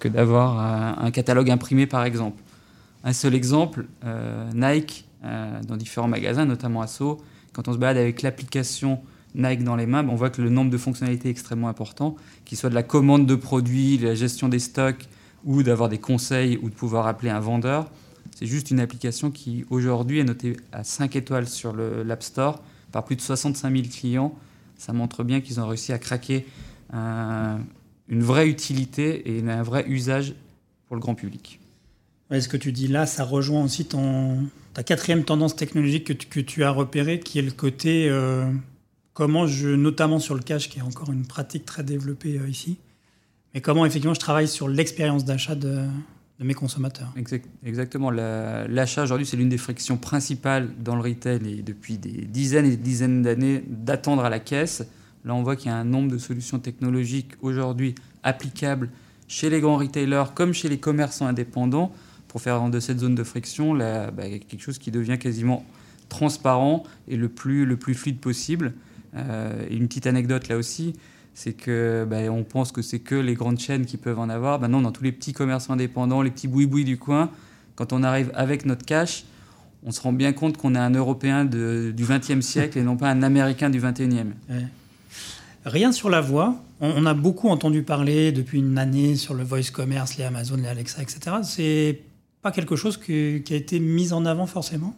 que 0.00 0.08
d'avoir 0.08 1.02
un, 1.02 1.10
catalogue 1.10 1.50
imprimé, 1.50 1.86
par 1.86 2.04
exemple. 2.04 2.42
Un 3.04 3.14
seul 3.14 3.34
exemple, 3.34 3.86
Nike, 4.54 5.06
dans 5.22 5.76
différents 5.78 6.08
magasins, 6.08 6.44
notamment 6.44 6.82
Asso, 6.82 7.22
quand 7.54 7.68
on 7.68 7.72
se 7.72 7.78
balade 7.78 7.96
avec 7.96 8.20
l'application 8.20 9.00
Nike 9.36 9.62
dans 9.62 9.76
les 9.76 9.86
mains, 9.86 10.06
on 10.08 10.16
voit 10.16 10.30
que 10.30 10.40
le 10.40 10.48
nombre 10.48 10.70
de 10.70 10.78
fonctionnalités 10.78 11.28
est 11.28 11.30
extrêmement 11.30 11.68
important, 11.68 12.16
qu'il 12.44 12.56
soit 12.56 12.70
de 12.70 12.74
la 12.74 12.82
commande 12.82 13.26
de 13.26 13.34
produits, 13.34 13.98
la 13.98 14.14
gestion 14.14 14.48
des 14.48 14.58
stocks, 14.58 15.06
ou 15.44 15.62
d'avoir 15.62 15.88
des 15.88 15.98
conseils, 15.98 16.58
ou 16.62 16.70
de 16.70 16.74
pouvoir 16.74 17.06
appeler 17.06 17.30
un 17.30 17.40
vendeur. 17.40 17.90
C'est 18.34 18.46
juste 18.46 18.70
une 18.70 18.80
application 18.80 19.30
qui 19.30 19.64
aujourd'hui 19.70 20.18
est 20.18 20.24
notée 20.24 20.56
à 20.72 20.84
5 20.84 21.14
étoiles 21.16 21.48
sur 21.48 21.74
l'App 21.74 22.22
Store 22.22 22.62
par 22.92 23.04
plus 23.04 23.16
de 23.16 23.20
65 23.20 23.70
000 23.70 23.88
clients. 23.88 24.34
Ça 24.76 24.92
montre 24.92 25.22
bien 25.22 25.40
qu'ils 25.40 25.60
ont 25.60 25.66
réussi 25.66 25.92
à 25.92 25.98
craquer 25.98 26.46
une 26.92 28.22
vraie 28.22 28.48
utilité 28.48 29.36
et 29.36 29.48
un 29.48 29.62
vrai 29.62 29.84
usage 29.88 30.34
pour 30.86 30.96
le 30.96 31.00
grand 31.00 31.14
public. 31.14 31.60
ce 32.30 32.48
que 32.48 32.56
tu 32.56 32.72
dis 32.72 32.88
là, 32.88 33.06
ça 33.06 33.24
rejoint 33.24 33.64
aussi 33.64 33.86
ton, 33.86 34.48
ta 34.74 34.82
quatrième 34.82 35.24
tendance 35.24 35.56
technologique 35.56 36.04
que 36.04 36.12
tu, 36.12 36.26
que 36.26 36.40
tu 36.40 36.64
as 36.64 36.70
repérée, 36.70 37.20
qui 37.20 37.38
est 37.38 37.42
le 37.42 37.50
côté 37.50 38.08
euh, 38.08 38.50
comment 39.16 39.46
je, 39.46 39.70
notamment 39.70 40.18
sur 40.18 40.34
le 40.34 40.42
cash, 40.42 40.68
qui 40.68 40.78
est 40.78 40.82
encore 40.82 41.10
une 41.10 41.26
pratique 41.26 41.64
très 41.64 41.82
développée 41.82 42.38
euh, 42.38 42.48
ici, 42.48 42.76
mais 43.54 43.62
comment 43.62 43.86
effectivement 43.86 44.12
je 44.12 44.20
travaille 44.20 44.46
sur 44.46 44.68
l'expérience 44.68 45.24
d'achat 45.24 45.54
de, 45.54 45.86
mes 46.38 46.52
consommateurs. 46.52 47.14
exactement. 47.64 48.10
L'achat 48.10 49.02
aujourd'hui, 49.04 49.24
c'est 49.24 49.38
l'une 49.38 49.48
des 49.48 49.56
frictions 49.56 49.96
principales 49.96 50.68
dans 50.84 50.94
le 50.94 51.00
retail 51.00 51.40
et 51.48 51.62
depuis 51.62 51.96
des 51.96 52.26
dizaines 52.26 52.66
et 52.66 52.70
des 52.70 52.76
dizaines 52.76 53.22
d'années 53.22 53.64
d'attendre 53.66 54.22
à 54.22 54.28
la 54.28 54.38
caisse. 54.38 54.86
Là, 55.24 55.34
on 55.34 55.42
voit 55.42 55.56
qu'il 55.56 55.70
y 55.70 55.74
a 55.74 55.76
un 55.76 55.84
nombre 55.84 56.12
de 56.12 56.18
solutions 56.18 56.58
technologiques 56.58 57.32
aujourd'hui 57.40 57.94
applicables 58.22 58.90
chez 59.28 59.48
les 59.48 59.62
grands 59.62 59.78
retailers 59.78 60.34
comme 60.34 60.52
chez 60.52 60.68
les 60.68 60.78
commerçants 60.78 61.26
indépendants 61.26 61.90
pour 62.28 62.42
faire 62.42 62.68
de 62.68 62.80
cette 62.80 62.98
zone 62.98 63.14
de 63.14 63.24
friction 63.24 63.72
là, 63.72 64.10
bah, 64.10 64.28
quelque 64.28 64.60
chose 64.60 64.76
qui 64.76 64.90
devient 64.90 65.16
quasiment 65.18 65.64
transparent 66.10 66.82
et 67.08 67.16
le 67.16 67.30
plus, 67.30 67.64
le 67.64 67.78
plus 67.78 67.94
fluide 67.94 68.20
possible. 68.20 68.74
Euh, 69.14 69.66
une 69.70 69.88
petite 69.88 70.06
anecdote 70.06 70.48
là 70.48 70.56
aussi, 70.56 70.94
c'est 71.34 71.52
que 71.52 72.06
bah, 72.08 72.30
on 72.30 72.44
pense 72.44 72.72
que 72.72 72.82
c'est 72.82 72.98
que 72.98 73.14
les 73.14 73.34
grandes 73.34 73.58
chaînes 73.58 73.86
qui 73.86 73.96
peuvent 73.96 74.18
en 74.18 74.28
avoir. 74.28 74.58
Bah 74.58 74.68
non, 74.68 74.80
dans 74.80 74.92
tous 74.92 75.04
les 75.04 75.12
petits 75.12 75.32
commerçants 75.32 75.74
indépendants, 75.74 76.22
les 76.22 76.30
petits 76.30 76.48
boui-boui 76.48 76.84
du 76.84 76.98
coin, 76.98 77.30
quand 77.74 77.92
on 77.92 78.02
arrive 78.02 78.30
avec 78.34 78.64
notre 78.64 78.84
cash, 78.84 79.24
on 79.84 79.92
se 79.92 80.00
rend 80.00 80.12
bien 80.12 80.32
compte 80.32 80.56
qu'on 80.56 80.74
est 80.74 80.78
un 80.78 80.90
Européen 80.90 81.44
du 81.44 81.92
XXe 81.94 82.40
siècle 82.40 82.78
et 82.78 82.82
non 82.82 82.96
pas 82.96 83.10
un 83.10 83.22
Américain 83.22 83.70
du 83.70 83.80
XXIe. 83.80 84.32
Rien 85.64 85.92
sur 85.92 86.10
la 86.10 86.20
voix. 86.20 86.56
On, 86.80 87.06
a 87.06 87.14
beaucoup 87.14 87.48
entendu 87.48 87.82
parler 87.82 88.32
depuis 88.32 88.58
une 88.58 88.78
année 88.78 89.16
sur 89.16 89.34
le 89.34 89.44
voice 89.44 89.70
commerce, 89.72 90.16
les 90.16 90.24
Amazon, 90.24 90.56
les 90.56 90.68
Alexa, 90.68 91.02
etc. 91.02 91.36
C'est 91.42 92.00
pas 92.42 92.50
quelque 92.50 92.76
chose 92.76 92.96
qui 92.98 93.42
a 93.50 93.54
été 93.54 93.78
mis 93.80 94.12
en 94.12 94.26
avant 94.26 94.46
forcément? 94.46 94.94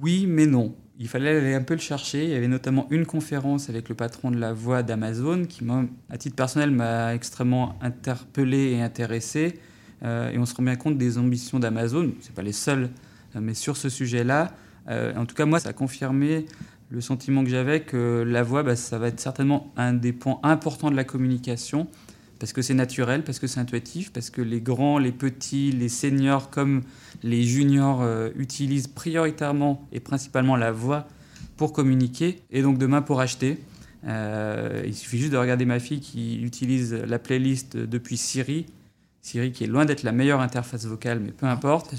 Oui, 0.00 0.26
mais 0.28 0.46
non 0.46 0.74
il 0.98 1.08
fallait 1.08 1.36
aller 1.36 1.54
un 1.54 1.62
peu 1.62 1.74
le 1.74 1.80
chercher. 1.80 2.24
Il 2.24 2.30
y 2.30 2.34
avait 2.34 2.48
notamment 2.48 2.86
une 2.90 3.06
conférence 3.06 3.68
avec 3.68 3.88
le 3.88 3.94
patron 3.94 4.30
de 4.30 4.38
la 4.38 4.52
voix 4.52 4.82
d'Amazon 4.82 5.44
qui, 5.44 5.64
à 6.08 6.18
titre 6.18 6.36
personnel, 6.36 6.70
m'a 6.70 7.14
extrêmement 7.14 7.76
interpellé 7.80 8.72
et 8.72 8.82
intéressé. 8.82 9.58
Euh, 10.04 10.30
et 10.30 10.38
on 10.38 10.46
se 10.46 10.54
rend 10.54 10.62
bien 10.62 10.76
compte 10.76 10.98
des 10.98 11.18
ambitions 11.18 11.58
d'Amazon. 11.58 12.12
Ce 12.20 12.30
pas 12.30 12.42
les 12.42 12.52
seuls, 12.52 12.90
euh, 13.34 13.40
mais 13.40 13.54
sur 13.54 13.76
ce 13.76 13.88
sujet-là. 13.88 14.52
Euh, 14.88 15.14
en 15.16 15.26
tout 15.26 15.34
cas, 15.34 15.46
moi, 15.46 15.58
ça 15.58 15.70
a 15.70 15.72
confirmé 15.72 16.46
le 16.90 17.00
sentiment 17.00 17.42
que 17.42 17.50
j'avais 17.50 17.80
que 17.80 18.22
la 18.26 18.42
voix, 18.42 18.62
bah, 18.62 18.76
ça 18.76 18.98
va 18.98 19.08
être 19.08 19.18
certainement 19.18 19.72
un 19.76 19.94
des 19.94 20.12
points 20.12 20.38
importants 20.42 20.90
de 20.90 20.96
la 20.96 21.04
communication 21.04 21.88
parce 22.38 22.52
que 22.52 22.62
c'est 22.62 22.74
naturel, 22.74 23.24
parce 23.24 23.38
que 23.38 23.46
c'est 23.46 23.60
intuitif, 23.60 24.12
parce 24.12 24.30
que 24.30 24.42
les 24.42 24.60
grands, 24.60 24.98
les 24.98 25.12
petits, 25.12 25.72
les 25.72 25.88
seniors 25.88 26.50
comme 26.50 26.82
les 27.22 27.44
juniors 27.44 28.02
euh, 28.02 28.30
utilisent 28.36 28.88
prioritairement 28.88 29.86
et 29.92 30.00
principalement 30.00 30.56
la 30.56 30.72
voix 30.72 31.06
pour 31.56 31.72
communiquer 31.72 32.42
et 32.50 32.62
donc 32.62 32.78
demain 32.78 33.02
pour 33.02 33.20
acheter. 33.20 33.58
Euh, 34.06 34.82
il 34.84 34.94
suffit 34.94 35.18
juste 35.18 35.32
de 35.32 35.38
regarder 35.38 35.64
ma 35.64 35.78
fille 35.78 36.00
qui 36.00 36.42
utilise 36.42 36.92
la 36.92 37.18
playlist 37.18 37.76
depuis 37.76 38.16
Siri. 38.16 38.66
Siri 39.22 39.52
qui 39.52 39.64
est 39.64 39.66
loin 39.66 39.86
d'être 39.86 40.02
la 40.02 40.12
meilleure 40.12 40.40
interface 40.40 40.84
vocale, 40.84 41.20
mais 41.20 41.30
peu 41.30 41.46
importe, 41.46 41.94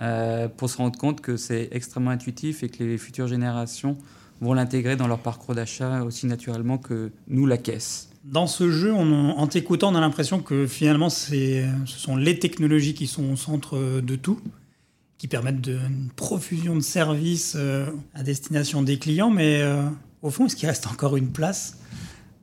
euh, 0.00 0.48
pour 0.48 0.70
se 0.70 0.78
rendre 0.78 0.98
compte 0.98 1.20
que 1.20 1.36
c'est 1.36 1.68
extrêmement 1.72 2.10
intuitif 2.10 2.62
et 2.62 2.70
que 2.70 2.82
les 2.82 2.96
futures 2.96 3.26
générations 3.26 3.98
vont 4.40 4.54
l'intégrer 4.54 4.96
dans 4.96 5.06
leur 5.06 5.18
parcours 5.18 5.54
d'achat 5.54 6.02
aussi 6.02 6.26
naturellement 6.26 6.78
que 6.78 7.12
nous, 7.28 7.44
la 7.44 7.58
caisse. 7.58 8.09
Dans 8.24 8.46
ce 8.46 8.70
jeu, 8.70 8.92
en 8.92 9.46
t'écoutant, 9.46 9.92
on 9.92 9.94
a 9.94 10.00
l'impression 10.00 10.40
que 10.40 10.66
finalement, 10.66 11.08
ce 11.08 11.64
sont 11.86 12.16
les 12.16 12.38
technologies 12.38 12.92
qui 12.92 13.06
sont 13.06 13.32
au 13.32 13.36
centre 13.36 14.00
de 14.00 14.16
tout, 14.16 14.40
qui 15.16 15.26
permettent 15.26 15.62
de, 15.62 15.72
une 15.72 16.10
profusion 16.16 16.74
de 16.74 16.80
services 16.80 17.54
euh, 17.56 17.86
à 18.14 18.22
destination 18.22 18.82
des 18.82 18.98
clients. 18.98 19.30
Mais 19.30 19.60
euh, 19.62 19.82
au 20.22 20.30
fond, 20.30 20.46
est-ce 20.46 20.56
qu'il 20.56 20.68
reste 20.68 20.86
encore 20.86 21.16
une 21.16 21.30
place 21.30 21.78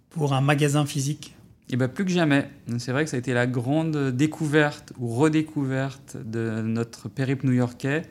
pour 0.09 0.33
un 0.33 0.41
magasin 0.41 0.85
physique? 0.85 1.35
Eh 1.69 1.75
bien, 1.75 1.87
plus 1.87 2.05
que 2.05 2.11
jamais. 2.11 2.49
C'est 2.77 2.91
vrai 2.91 3.03
que 3.03 3.09
ça 3.09 3.17
a 3.17 3.19
été 3.19 3.33
la 3.33 3.45
grande 3.47 4.15
découverte 4.15 4.93
ou 4.99 5.09
redécouverte 5.09 6.17
de 6.23 6.61
notre 6.61 7.09
périple 7.09 7.47
new-yorkais. 7.47 8.03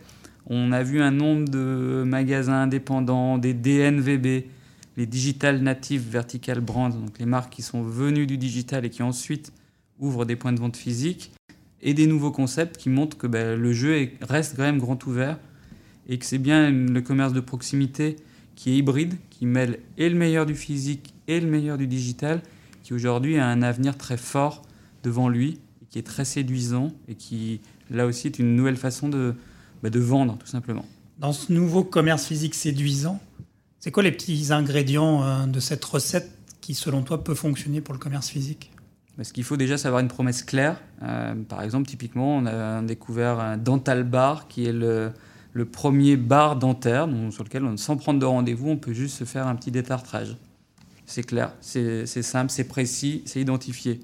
On 0.46 0.72
a 0.72 0.82
vu 0.82 1.00
un 1.00 1.12
nombre 1.12 1.48
de 1.48 2.04
magasins 2.04 2.62
indépendants, 2.62 3.38
des 3.38 3.54
DNVB, 3.54 4.46
les 4.96 5.06
Digital 5.06 5.60
Native 5.60 6.02
Vertical 6.08 6.60
Brands, 6.60 6.90
donc 6.90 7.18
les 7.18 7.26
marques 7.26 7.52
qui 7.52 7.62
sont 7.62 7.82
venues 7.82 8.26
du 8.26 8.38
digital 8.38 8.84
et 8.84 8.90
qui 8.90 9.02
ensuite 9.02 9.52
ouvrent 9.98 10.24
des 10.24 10.36
points 10.36 10.52
de 10.52 10.60
vente 10.60 10.76
physiques, 10.76 11.32
et 11.82 11.94
des 11.94 12.06
nouveaux 12.06 12.32
concepts 12.32 12.76
qui 12.76 12.88
montrent 12.88 13.16
que 13.16 13.26
ben, 13.26 13.58
le 13.58 13.72
jeu 13.72 14.10
reste 14.22 14.56
quand 14.56 14.62
même 14.62 14.78
grand 14.78 15.06
ouvert 15.06 15.38
et 16.08 16.18
que 16.18 16.24
c'est 16.24 16.38
bien 16.38 16.70
le 16.70 17.00
commerce 17.00 17.32
de 17.32 17.40
proximité 17.40 18.16
qui 18.54 18.70
est 18.70 18.76
hybride, 18.78 19.14
qui 19.30 19.44
mêle 19.44 19.80
et 19.98 20.08
le 20.08 20.16
meilleur 20.16 20.46
du 20.46 20.54
physique 20.54 21.14
et 21.28 21.40
le 21.40 21.46
meilleur 21.46 21.76
du 21.76 21.86
digital, 21.86 22.40
qui 22.82 22.94
aujourd'hui 22.94 23.36
a 23.38 23.46
un 23.46 23.62
avenir 23.62 23.96
très 23.96 24.16
fort 24.16 24.62
devant 25.02 25.28
lui, 25.28 25.58
et 25.82 25.86
qui 25.90 25.98
est 25.98 26.06
très 26.06 26.24
séduisant 26.24 26.92
et 27.08 27.14
qui 27.14 27.60
là 27.90 28.06
aussi 28.06 28.28
est 28.28 28.38
une 28.38 28.56
nouvelle 28.56 28.76
façon 28.76 29.08
de, 29.08 29.34
de 29.82 30.00
vendre, 30.00 30.38
tout 30.38 30.46
simplement. 30.46 30.86
Dans 31.18 31.32
ce 31.32 31.52
nouveau 31.52 31.84
commerce 31.84 32.26
physique 32.26 32.54
séduisant, 32.54 33.20
c'est 33.86 33.92
quoi 33.92 34.02
les 34.02 34.10
petits 34.10 34.52
ingrédients 34.52 35.22
euh, 35.22 35.46
de 35.46 35.60
cette 35.60 35.84
recette 35.84 36.28
qui, 36.60 36.74
selon 36.74 37.02
toi, 37.02 37.22
peut 37.22 37.36
fonctionner 37.36 37.80
pour 37.80 37.94
le 37.94 38.00
commerce 38.00 38.28
physique? 38.28 38.72
Parce 39.16 39.30
qu'il 39.30 39.44
faut 39.44 39.56
déjà 39.56 39.78
savoir 39.78 40.00
une 40.00 40.08
promesse 40.08 40.42
claire. 40.42 40.82
Euh, 41.04 41.36
par 41.48 41.62
exemple, 41.62 41.86
typiquement, 41.86 42.36
on 42.38 42.46
a 42.46 42.82
découvert 42.82 43.38
un 43.38 43.56
dental 43.56 44.02
bar 44.02 44.48
qui 44.48 44.66
est 44.66 44.72
le, 44.72 45.12
premier 45.70 46.16
bar 46.16 46.56
dentaire 46.56 47.08
sur 47.30 47.44
lequel, 47.44 47.62
sans 47.78 47.96
prendre 47.96 48.18
de 48.18 48.24
rendez-vous, 48.24 48.70
on 48.70 48.76
peut 48.76 48.92
juste 48.92 49.18
se 49.18 49.22
faire 49.22 49.46
un 49.46 49.54
petit 49.54 49.70
détartrage. 49.70 50.36
C'est 51.04 51.22
clair, 51.22 51.52
c'est 51.60 52.06
simple, 52.06 52.50
c'est 52.50 52.66
précis, 52.66 53.22
c'est 53.24 53.40
identifié. 53.40 54.00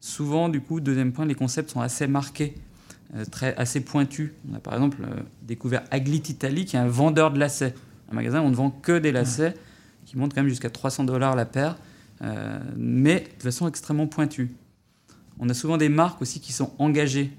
Souvent, 0.00 0.48
du 0.48 0.62
coup, 0.62 0.80
deuxième 0.80 1.12
point, 1.12 1.26
les 1.26 1.34
concepts 1.34 1.68
sont 1.68 1.82
assez 1.82 2.06
marqués, 2.06 2.54
euh, 3.14 3.26
très, 3.26 3.54
assez 3.56 3.80
pointus. 3.80 4.32
On 4.50 4.54
a 4.54 4.60
par 4.60 4.72
exemple 4.72 5.02
découvert 5.42 5.82
Aglit 5.90 6.22
Italy, 6.26 6.64
qui 6.64 6.76
est 6.76 6.80
un 6.80 6.88
vendeur 6.88 7.30
de 7.30 7.38
lacets. 7.38 7.74
Un 8.10 8.14
magasin 8.14 8.40
où 8.40 8.44
on 8.44 8.50
ne 8.50 8.54
vend 8.54 8.70
que 8.70 8.98
des 8.98 9.12
lacets, 9.12 9.54
qui 10.06 10.18
montent 10.18 10.34
quand 10.34 10.40
même 10.40 10.48
jusqu'à 10.48 10.70
300 10.70 11.04
dollars 11.04 11.36
la 11.36 11.46
paire, 11.46 11.76
euh, 12.22 12.58
mais 12.76 13.24
de 13.38 13.42
façon 13.42 13.68
extrêmement 13.68 14.06
pointue. 14.06 14.50
On 15.38 15.48
a 15.48 15.54
souvent 15.54 15.76
des 15.76 15.88
marques 15.88 16.20
aussi 16.20 16.40
qui 16.40 16.52
sont 16.52 16.72
engagées. 16.78 17.32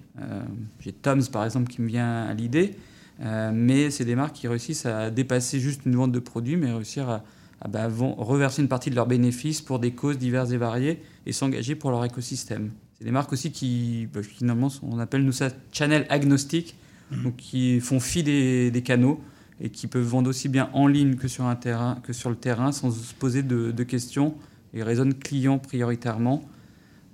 J'ai 0.79 0.91
Tom's 0.91 1.29
par 1.29 1.45
exemple 1.45 1.71
qui 1.71 1.81
me 1.81 1.87
vient 1.87 2.23
à 2.23 2.33
l'idée, 2.33 2.75
mais 3.19 3.91
c'est 3.91 4.05
des 4.05 4.15
marques 4.15 4.35
qui 4.35 4.47
réussissent 4.47 4.87
à 4.87 5.11
dépasser 5.11 5.59
juste 5.59 5.81
une 5.85 5.95
vente 5.95 6.11
de 6.11 6.19
produits, 6.19 6.57
mais 6.57 6.71
réussir 6.71 7.09
à, 7.09 7.23
à 7.61 7.67
bah, 7.67 7.87
reverser 7.87 8.61
une 8.61 8.67
partie 8.67 8.89
de 8.89 8.95
leurs 8.95 9.07
bénéfices 9.07 9.61
pour 9.61 9.79
des 9.79 9.91
causes 9.91 10.17
diverses 10.17 10.51
et 10.51 10.57
variées 10.57 11.01
et 11.25 11.31
s'engager 11.31 11.75
pour 11.75 11.91
leur 11.91 12.03
écosystème. 12.03 12.71
C'est 12.97 13.05
des 13.05 13.11
marques 13.11 13.31
aussi 13.31 13.51
qui, 13.51 14.07
bah, 14.11 14.23
finalement, 14.23 14.69
on 14.81 14.99
appelle 14.99 15.23
nous 15.23 15.31
ça 15.31 15.49
channel 15.71 16.05
agnostique, 16.09 16.75
mmh. 17.11 17.23
donc 17.23 17.35
qui 17.37 17.79
font 17.79 17.99
fi 17.99 18.23
des, 18.23 18.83
canaux 18.83 19.21
et 19.61 19.69
qui 19.69 19.87
peuvent 19.87 20.03
vendre 20.03 20.29
aussi 20.29 20.49
bien 20.49 20.69
en 20.73 20.87
ligne 20.87 21.15
que 21.15 21.27
sur, 21.27 21.45
un 21.45 21.55
terrain, 21.55 21.99
que 22.03 22.13
sur 22.13 22.29
le 22.29 22.35
terrain 22.35 22.71
sans 22.71 22.91
se 22.91 23.13
poser 23.13 23.43
de, 23.43 23.83
questions 23.83 24.35
et 24.73 24.83
raisonnent 24.83 25.13
clients 25.13 25.59
prioritairement. 25.59 26.41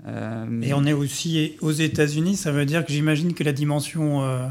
Euh, 0.08 0.62
et 0.62 0.74
on 0.74 0.86
est 0.86 0.94
aussi 0.94 1.58
aux 1.62 1.72
États-Unis, 1.72 2.38
ça 2.38 2.52
veut 2.52 2.66
dire 2.66 2.86
que 2.86 2.94
j'imagine 2.94 3.34
que 3.34 3.44
la 3.44 3.52
dimension, 3.52 4.24
euh, 4.24 4.48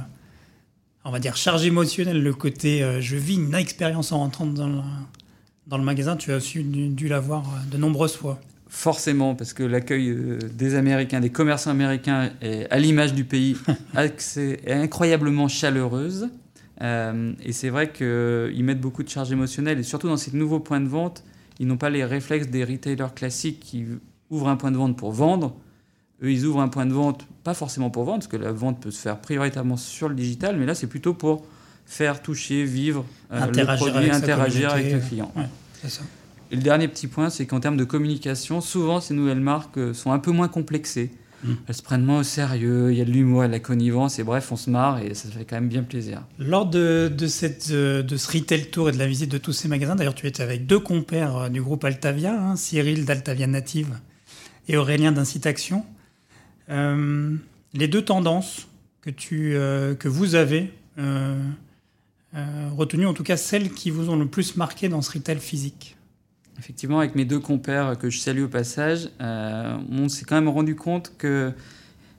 on 1.04 1.10
va 1.10 1.18
dire, 1.18 1.36
charge 1.36 1.64
émotionnelle, 1.64 2.22
le 2.22 2.34
côté 2.34 2.82
euh, 2.82 3.00
je 3.00 3.16
vis 3.16 3.36
une 3.36 3.54
expérience 3.54 4.12
en 4.12 4.18
rentrant 4.18 4.46
dans, 4.46 4.84
dans 5.66 5.78
le 5.78 5.84
magasin, 5.84 6.16
tu 6.16 6.32
as 6.32 6.36
aussi 6.36 6.62
dû, 6.62 7.08
l'avoir 7.08 7.44
de 7.70 7.76
nombreuses 7.78 8.16
fois. 8.16 8.38
Forcément, 8.68 9.34
parce 9.34 9.52
que 9.52 9.62
l'accueil 9.62 10.10
euh, 10.10 10.38
des 10.52 10.74
Américains, 10.74 11.20
des 11.20 11.30
commerçants 11.30 11.70
américains, 11.70 12.30
est 12.42 12.70
à 12.70 12.78
l'image 12.78 13.14
du 13.14 13.24
pays, 13.24 13.56
est 13.96 14.70
incroyablement 14.70 15.48
chaleureuse. 15.48 16.28
Euh, 16.82 17.32
et 17.42 17.52
c'est 17.52 17.70
vrai 17.70 17.90
qu'ils 17.92 18.64
mettent 18.64 18.80
beaucoup 18.80 19.02
de 19.02 19.08
charges 19.08 19.32
émotionnelles, 19.32 19.78
et 19.78 19.82
surtout 19.82 20.08
dans 20.08 20.16
ces 20.16 20.36
nouveaux 20.36 20.60
points 20.60 20.80
de 20.80 20.88
vente, 20.88 21.24
ils 21.58 21.66
n'ont 21.66 21.78
pas 21.78 21.90
les 21.90 22.04
réflexes 22.04 22.48
des 22.48 22.64
retailers 22.64 23.14
classiques 23.14 23.60
qui 23.60 23.86
ouvrent 24.30 24.48
un 24.48 24.56
point 24.56 24.70
de 24.70 24.76
vente 24.76 24.96
pour 24.96 25.12
vendre. 25.12 25.56
Eux, 26.22 26.30
ils 26.30 26.44
ouvrent 26.44 26.60
un 26.60 26.68
point 26.68 26.86
de 26.86 26.92
vente, 26.92 27.26
pas 27.44 27.54
forcément 27.54 27.90
pour 27.90 28.04
vendre, 28.04 28.18
parce 28.18 28.28
que 28.28 28.36
la 28.36 28.52
vente 28.52 28.80
peut 28.80 28.90
se 28.90 29.00
faire 29.00 29.18
prioritairement 29.20 29.76
sur 29.76 30.08
le 30.08 30.14
digital, 30.14 30.56
mais 30.58 30.66
là, 30.66 30.74
c'est 30.74 30.86
plutôt 30.86 31.14
pour 31.14 31.44
faire 31.86 32.20
toucher, 32.20 32.64
vivre 32.64 33.04
euh, 33.32 33.46
le 33.46 33.76
produit, 33.76 34.10
interagir 34.10 34.72
avec 34.72 34.92
le 34.92 34.98
client. 34.98 35.32
Et 36.50 36.56
le 36.56 36.62
dernier 36.62 36.88
petit 36.88 37.06
point, 37.06 37.30
c'est 37.30 37.46
qu'en 37.46 37.60
termes 37.60 37.76
de 37.76 37.84
communication, 37.84 38.60
souvent 38.60 39.00
ces 39.00 39.14
nouvelles 39.14 39.40
marques 39.40 39.78
euh, 39.78 39.94
sont 39.94 40.12
un 40.12 40.18
peu 40.18 40.30
moins 40.30 40.48
complexées. 40.48 41.10
Elles 41.66 41.74
se 41.74 41.82
prennent 41.82 42.04
moins 42.04 42.20
au 42.20 42.22
sérieux, 42.22 42.92
il 42.92 42.98
y 42.98 43.00
a 43.00 43.04
de 43.04 43.10
l'humour, 43.10 43.42
de 43.42 43.48
la 43.48 43.60
connivence, 43.60 44.18
et 44.18 44.24
bref, 44.24 44.50
on 44.52 44.56
se 44.56 44.70
marre 44.70 45.00
et 45.00 45.14
ça 45.14 45.28
fait 45.28 45.44
quand 45.44 45.56
même 45.56 45.68
bien 45.68 45.82
plaisir. 45.82 46.22
Lors 46.38 46.66
de, 46.66 47.12
de, 47.14 47.26
cette, 47.26 47.70
euh, 47.70 48.02
de 48.02 48.16
ce 48.16 48.30
retail 48.30 48.66
tour 48.66 48.88
et 48.88 48.92
de 48.92 48.98
la 48.98 49.06
visite 49.06 49.30
de 49.30 49.38
tous 49.38 49.52
ces 49.52 49.68
magasins, 49.68 49.96
d'ailleurs, 49.96 50.14
tu 50.14 50.26
étais 50.26 50.42
avec 50.42 50.66
deux 50.66 50.80
compères 50.80 51.50
du 51.50 51.62
groupe 51.62 51.84
Altavia, 51.84 52.32
hein, 52.32 52.56
Cyril 52.56 53.04
d'Altavia 53.04 53.46
Native 53.46 53.98
et 54.68 54.76
Aurélien 54.76 55.12
d'Incite 55.12 55.46
Action. 55.46 55.84
les 56.68 57.88
deux 57.88 58.02
tendances 58.02 58.68
que, 59.00 59.10
tu, 59.10 59.52
que 59.98 60.08
vous 60.08 60.34
avez 60.34 60.72
euh, 62.36 62.68
retenu 62.76 63.06
en 63.06 63.14
tout 63.14 63.22
cas 63.22 63.38
celles 63.38 63.70
qui 63.70 63.90
vous 63.90 64.10
ont 64.10 64.16
le 64.16 64.26
plus 64.26 64.56
marqué 64.56 64.90
dans 64.90 65.00
ce 65.00 65.12
retail 65.12 65.38
physique 65.38 65.95
Effectivement, 66.58 67.00
avec 67.00 67.14
mes 67.14 67.24
deux 67.24 67.40
compères 67.40 67.98
que 67.98 68.08
je 68.08 68.18
salue 68.18 68.44
au 68.44 68.48
passage, 68.48 69.10
euh, 69.20 69.76
on 69.90 70.08
s'est 70.08 70.24
quand 70.24 70.36
même 70.36 70.48
rendu 70.48 70.74
compte 70.74 71.12
que 71.18 71.52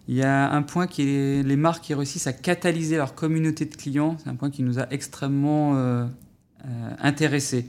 il 0.08 0.15
y 0.15 0.23
a 0.23 0.52
un 0.52 0.62
point 0.62 0.88
qui 0.88 1.02
est 1.02 1.43
les 1.43 1.58
marques 1.58 1.84
qui 1.84 1.93
réussissent 1.93 2.28
à 2.28 2.34
catalyser 2.34 2.95
leur 2.95 3.13
communauté 3.13 3.65
de 3.65 3.76
clients. 3.76 4.15
C'est 4.23 4.30
un 4.30 4.36
point 4.36 4.50
qui 4.50 4.63
nous 4.63 4.80
a 4.80 4.88
extrêmement 4.89 5.76
euh, 5.76 6.06
euh 6.63 6.89
intéressés. 7.00 7.65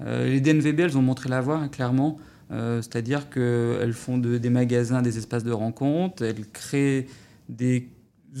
les 0.00 0.40
DNVB, 0.40 0.80
elles 0.80 0.98
ont 0.98 1.02
montré 1.02 1.28
la 1.28 1.40
voie, 1.40 1.56
hein, 1.56 1.68
clairement. 1.68 2.18
C'est-à-dire 2.50 3.30
qu'elles 3.30 3.92
font 3.92 4.18
des 4.18 4.50
magasins, 4.50 5.02
des 5.02 5.18
espaces 5.18 5.44
de 5.44 5.52
rencontre, 5.52 6.24
elles 6.24 6.48
créent 6.48 7.06
des 7.48 7.88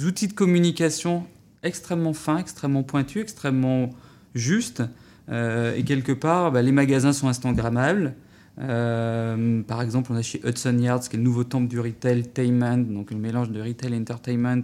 outils 0.04 0.26
de 0.26 0.32
communication 0.32 1.26
extrêmement 1.62 2.12
fin, 2.12 2.38
extrêmement 2.38 2.82
pointu, 2.82 3.20
extrêmement 3.20 3.90
juste. 4.34 4.82
Euh, 5.30 5.76
et 5.76 5.84
quelque 5.84 6.12
part, 6.12 6.52
bah, 6.52 6.62
les 6.62 6.72
magasins 6.72 7.12
sont 7.12 7.28
Instagrammables. 7.28 8.14
Euh, 8.58 9.62
par 9.62 9.80
exemple, 9.80 10.12
on 10.12 10.16
a 10.16 10.22
chez 10.22 10.40
Hudson 10.44 10.76
Yards, 10.78 11.08
qui 11.08 11.16
est 11.16 11.18
le 11.18 11.24
nouveau 11.24 11.44
temple 11.44 11.68
du 11.68 11.78
retailtainment, 11.78 12.78
donc 12.78 13.10
le 13.10 13.18
mélange 13.18 13.50
de 13.50 13.60
retail 13.60 13.94
et 13.94 13.96
entertainment. 13.96 14.62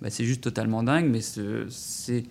Bah, 0.00 0.10
c'est 0.10 0.24
juste 0.24 0.42
totalement 0.42 0.82
dingue, 0.82 1.08
mais 1.10 1.20
ces, 1.20 2.24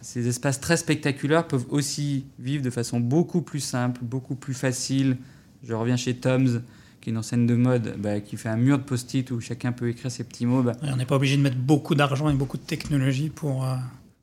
ces 0.00 0.28
espaces 0.28 0.60
très 0.60 0.76
spectaculaires 0.76 1.46
peuvent 1.46 1.66
aussi 1.70 2.26
vivre 2.38 2.62
de 2.62 2.70
façon 2.70 3.00
beaucoup 3.00 3.42
plus 3.42 3.60
simple, 3.60 4.00
beaucoup 4.02 4.34
plus 4.34 4.54
facile. 4.54 5.16
Je 5.62 5.74
reviens 5.74 5.96
chez 5.96 6.14
Tom's, 6.14 6.60
qui 7.00 7.10
est 7.10 7.12
une 7.12 7.18
enseigne 7.18 7.46
de 7.46 7.54
mode, 7.54 7.96
bah, 7.98 8.20
qui 8.20 8.36
fait 8.36 8.48
un 8.48 8.56
mur 8.56 8.78
de 8.78 8.82
post-it 8.82 9.30
où 9.30 9.40
chacun 9.40 9.72
peut 9.72 9.88
écrire 9.88 10.10
ses 10.10 10.24
petits 10.24 10.46
mots. 10.46 10.64
On 10.82 10.96
n'est 10.96 11.06
pas 11.06 11.16
obligé 11.16 11.36
de 11.36 11.42
mettre 11.42 11.56
beaucoup 11.56 11.94
d'argent 11.94 12.28
et 12.28 12.34
beaucoup 12.34 12.56
de 12.56 12.62
technologie 12.62 13.28
pour 13.28 13.64
euh, 13.64 13.76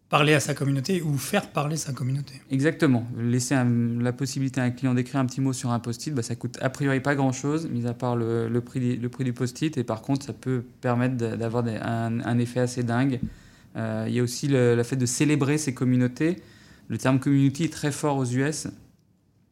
parler 0.10 0.34
à 0.34 0.39
sa 0.39 0.54
communauté 0.54 1.02
ou 1.02 1.18
faire 1.18 1.50
parler 1.50 1.78
sa 1.78 1.94
communauté. 1.94 2.41
Exactement. 2.52 3.08
Laisser 3.18 3.56
la 4.00 4.13
possibilité 4.13 4.62
à 4.62 4.65
un 4.65 4.72
client 4.72 4.94
d'écrire 4.94 5.20
un 5.20 5.26
petit 5.26 5.41
mot 5.41 5.54
sur 5.54 5.72
un 5.72 5.80
post-it, 5.80 6.13
bah, 6.13 6.22
ça 6.22 6.36
coûte 6.36 6.58
a 6.62 6.70
priori 6.70 7.00
pas 7.00 7.15
grand-chose, 7.15 7.68
mis 7.68 7.88
à 7.88 7.94
part 7.94 8.15
le, 8.15 8.60
prix, 8.60 8.98
du 8.98 9.34
post-it. 9.34 9.78
Et 9.78 9.84
par 9.84 10.02
contre, 10.02 10.26
ça 10.26 10.34
peut 10.34 10.63
permettre 10.82 11.15
d'avoir 11.15 11.65
un, 11.65 12.39
effet 12.39 12.60
assez 12.60 12.84
dingue. 12.84 13.20
Euh, 13.76 14.06
il 14.08 14.13
y 14.13 14.20
a 14.20 14.24
aussi 14.24 14.48
le, 14.48 14.82
fait 14.84 14.96
de 14.96 15.06
célébrer 15.06 15.58
ses 15.58 15.74
communautés. 15.74 16.38
Le 16.88 16.98
terme 16.98 17.20
community 17.20 17.63
est 17.63 17.74
très 17.74 17.91
fort 17.91 18.18
aux 18.18 18.26
US. 18.26 18.68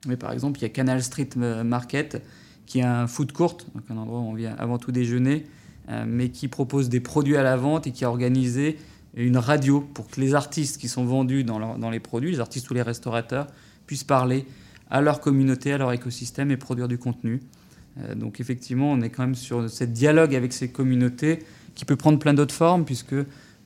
Mais 0.07 0.17
par 0.17 0.31
exemple, 0.33 0.59
il 0.59 0.63
y 0.63 0.65
a 0.65 0.69
Canal 0.69 1.01
Street 1.01 1.29
Market 1.35 2.21
qui 2.65 2.79
est 2.79 2.83
un 2.83 3.07
food 3.07 3.31
court, 3.31 3.57
donc 3.73 3.83
un 3.89 3.97
endroit 3.97 4.19
où 4.19 4.23
on 4.23 4.33
vient 4.33 4.55
avant 4.57 4.77
tout 4.77 4.91
déjeuner, 4.91 5.45
euh, 5.89 6.05
mais 6.07 6.29
qui 6.29 6.47
propose 6.47 6.89
des 6.89 6.99
produits 6.99 7.35
à 7.35 7.43
la 7.43 7.57
vente 7.57 7.87
et 7.87 7.91
qui 7.91 8.05
a 8.05 8.09
organisé 8.09 8.77
une 9.15 9.37
radio 9.37 9.81
pour 9.81 10.07
que 10.09 10.19
les 10.19 10.33
artistes 10.35 10.79
qui 10.79 10.87
sont 10.87 11.05
vendus 11.05 11.43
dans, 11.43 11.77
dans 11.77 11.89
les 11.89 11.99
produits, 11.99 12.31
les 12.31 12.39
artistes 12.39 12.69
ou 12.69 12.73
les 12.73 12.81
restaurateurs, 12.81 13.47
puissent 13.85 14.03
parler 14.03 14.45
à 14.89 15.01
leur 15.01 15.19
communauté, 15.19 15.73
à 15.73 15.77
leur 15.77 15.91
écosystème 15.91 16.51
et 16.51 16.57
produire 16.57 16.87
du 16.87 16.97
contenu. 16.97 17.41
Euh, 17.99 18.15
donc 18.15 18.39
effectivement, 18.39 18.91
on 18.91 19.01
est 19.01 19.09
quand 19.09 19.23
même 19.23 19.35
sur 19.35 19.69
ce 19.69 19.83
dialogue 19.83 20.35
avec 20.35 20.53
ces 20.53 20.69
communautés 20.69 21.39
qui 21.75 21.85
peut 21.85 21.95
prendre 21.95 22.19
plein 22.19 22.33
d'autres 22.33 22.53
formes, 22.53 22.85
puisque 22.85 23.15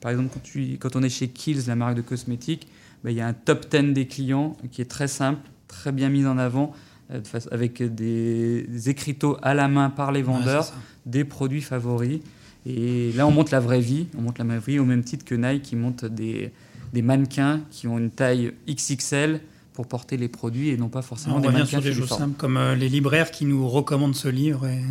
par 0.00 0.10
exemple 0.10 0.30
quand, 0.32 0.42
tu, 0.42 0.78
quand, 0.78 0.96
on 0.96 1.02
est 1.02 1.08
chez 1.08 1.28
Kills, 1.28 1.64
la 1.66 1.76
marque 1.76 1.96
de 1.96 2.02
cosmétiques, 2.02 2.68
ben, 3.04 3.10
il 3.10 3.16
y 3.16 3.20
a 3.20 3.26
un 3.26 3.32
top 3.32 3.68
10 3.70 3.92
des 3.92 4.06
clients 4.06 4.56
qui 4.70 4.82
est 4.82 4.90
très 4.90 5.08
simple, 5.08 5.40
très 5.66 5.92
bien 5.92 6.08
mis 6.08 6.26
en 6.26 6.38
avant, 6.38 6.72
euh, 7.10 7.20
avec 7.50 7.82
des, 7.82 8.88
écriteaux 8.88 9.38
à 9.42 9.54
la 9.54 9.68
main 9.68 9.90
par 9.90 10.12
les 10.12 10.22
vendeurs, 10.22 10.72
des 11.06 11.24
produits 11.24 11.62
favoris. 11.62 12.20
Et 12.66 13.12
là, 13.12 13.26
on 13.26 13.30
montre 13.30 13.52
la 13.52 13.60
vraie 13.60 13.80
vie. 13.80 14.06
On 14.16 14.22
montre 14.22 14.40
la 14.40 14.44
vraie 14.44 14.72
vie 14.72 14.78
au 14.78 14.84
même 14.84 15.04
titre 15.04 15.24
que 15.24 15.34
Nike 15.34 15.62
qui 15.62 15.76
monte 15.76 16.04
des, 16.04 16.52
des 16.92 17.02
mannequins 17.02 17.60
qui 17.70 17.86
ont 17.86 17.98
une 17.98 18.10
taille 18.10 18.52
XXL 18.68 19.40
pour 19.72 19.86
porter 19.86 20.16
les 20.16 20.28
produits 20.28 20.70
et 20.70 20.76
non 20.76 20.88
pas 20.88 21.02
forcément 21.02 21.36
on 21.36 21.40
des 21.40 21.48
mannequins 21.48 21.80
sur 21.80 21.82
des 21.82 21.92
choses 21.92 22.08
simples 22.08 22.36
comme 22.36 22.56
euh, 22.56 22.74
les 22.74 22.88
libraires 22.88 23.30
qui 23.30 23.44
nous 23.44 23.68
recommandent 23.68 24.16
ce 24.16 24.28
livre. 24.28 24.66
Et, 24.66 24.82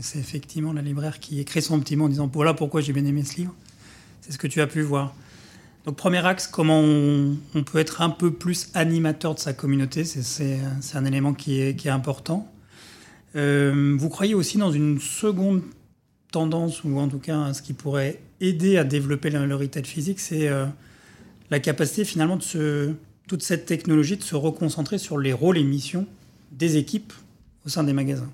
c'est 0.00 0.18
effectivement 0.18 0.72
la 0.72 0.82
libraire 0.82 1.20
qui 1.20 1.40
écrit 1.40 1.62
son 1.62 1.78
petit 1.78 1.96
mot 1.96 2.06
en 2.06 2.08
disant 2.08 2.28
voilà 2.30 2.52
pourquoi 2.52 2.80
j'ai 2.80 2.92
bien 2.92 3.06
aimé 3.06 3.22
ce 3.24 3.36
livre. 3.36 3.54
C'est 4.20 4.32
ce 4.32 4.38
que 4.38 4.46
tu 4.46 4.60
as 4.60 4.66
pu 4.66 4.82
voir. 4.82 5.14
Donc 5.86 5.96
premier 5.96 6.24
axe, 6.26 6.46
comment 6.46 6.80
on, 6.80 7.62
peut 7.64 7.78
être 7.78 8.02
un 8.02 8.10
peu 8.10 8.32
plus 8.32 8.70
animateur 8.74 9.34
de 9.34 9.38
sa 9.38 9.52
communauté, 9.52 10.04
c'est 10.04 10.58
un 10.94 11.04
élément 11.04 11.32
qui 11.32 11.60
est, 11.60 11.86
important. 11.86 12.50
Euh, 13.36 13.96
vous 13.98 14.08
croyez 14.08 14.34
aussi 14.34 14.58
dans 14.58 14.72
une 14.72 14.98
seconde 14.98 15.62
tendance, 16.34 16.82
ou 16.82 16.98
en 16.98 17.08
tout 17.08 17.18
cas 17.18 17.52
ce 17.52 17.62
qui 17.62 17.72
pourrait 17.74 18.20
aider 18.40 18.76
à 18.76 18.82
développer 18.82 19.30
le, 19.30 19.54
retail 19.54 19.84
physique, 19.84 20.18
c'est 20.18 20.48
euh, 20.48 20.66
la 21.50 21.60
capacité 21.60 22.04
finalement 22.04 22.36
de 22.36 22.94
toute 23.28 23.42
cette 23.42 23.66
technologie 23.66 24.16
de 24.16 24.22
se 24.22 24.34
reconcentrer 24.34 24.98
sur 24.98 25.16
les 25.18 25.32
rôles 25.32 25.58
et 25.58 25.62
missions 25.62 26.06
des 26.50 26.76
équipes 26.76 27.12
au 27.64 27.68
sein 27.68 27.84
des 27.84 27.92
magasins. 27.92 28.30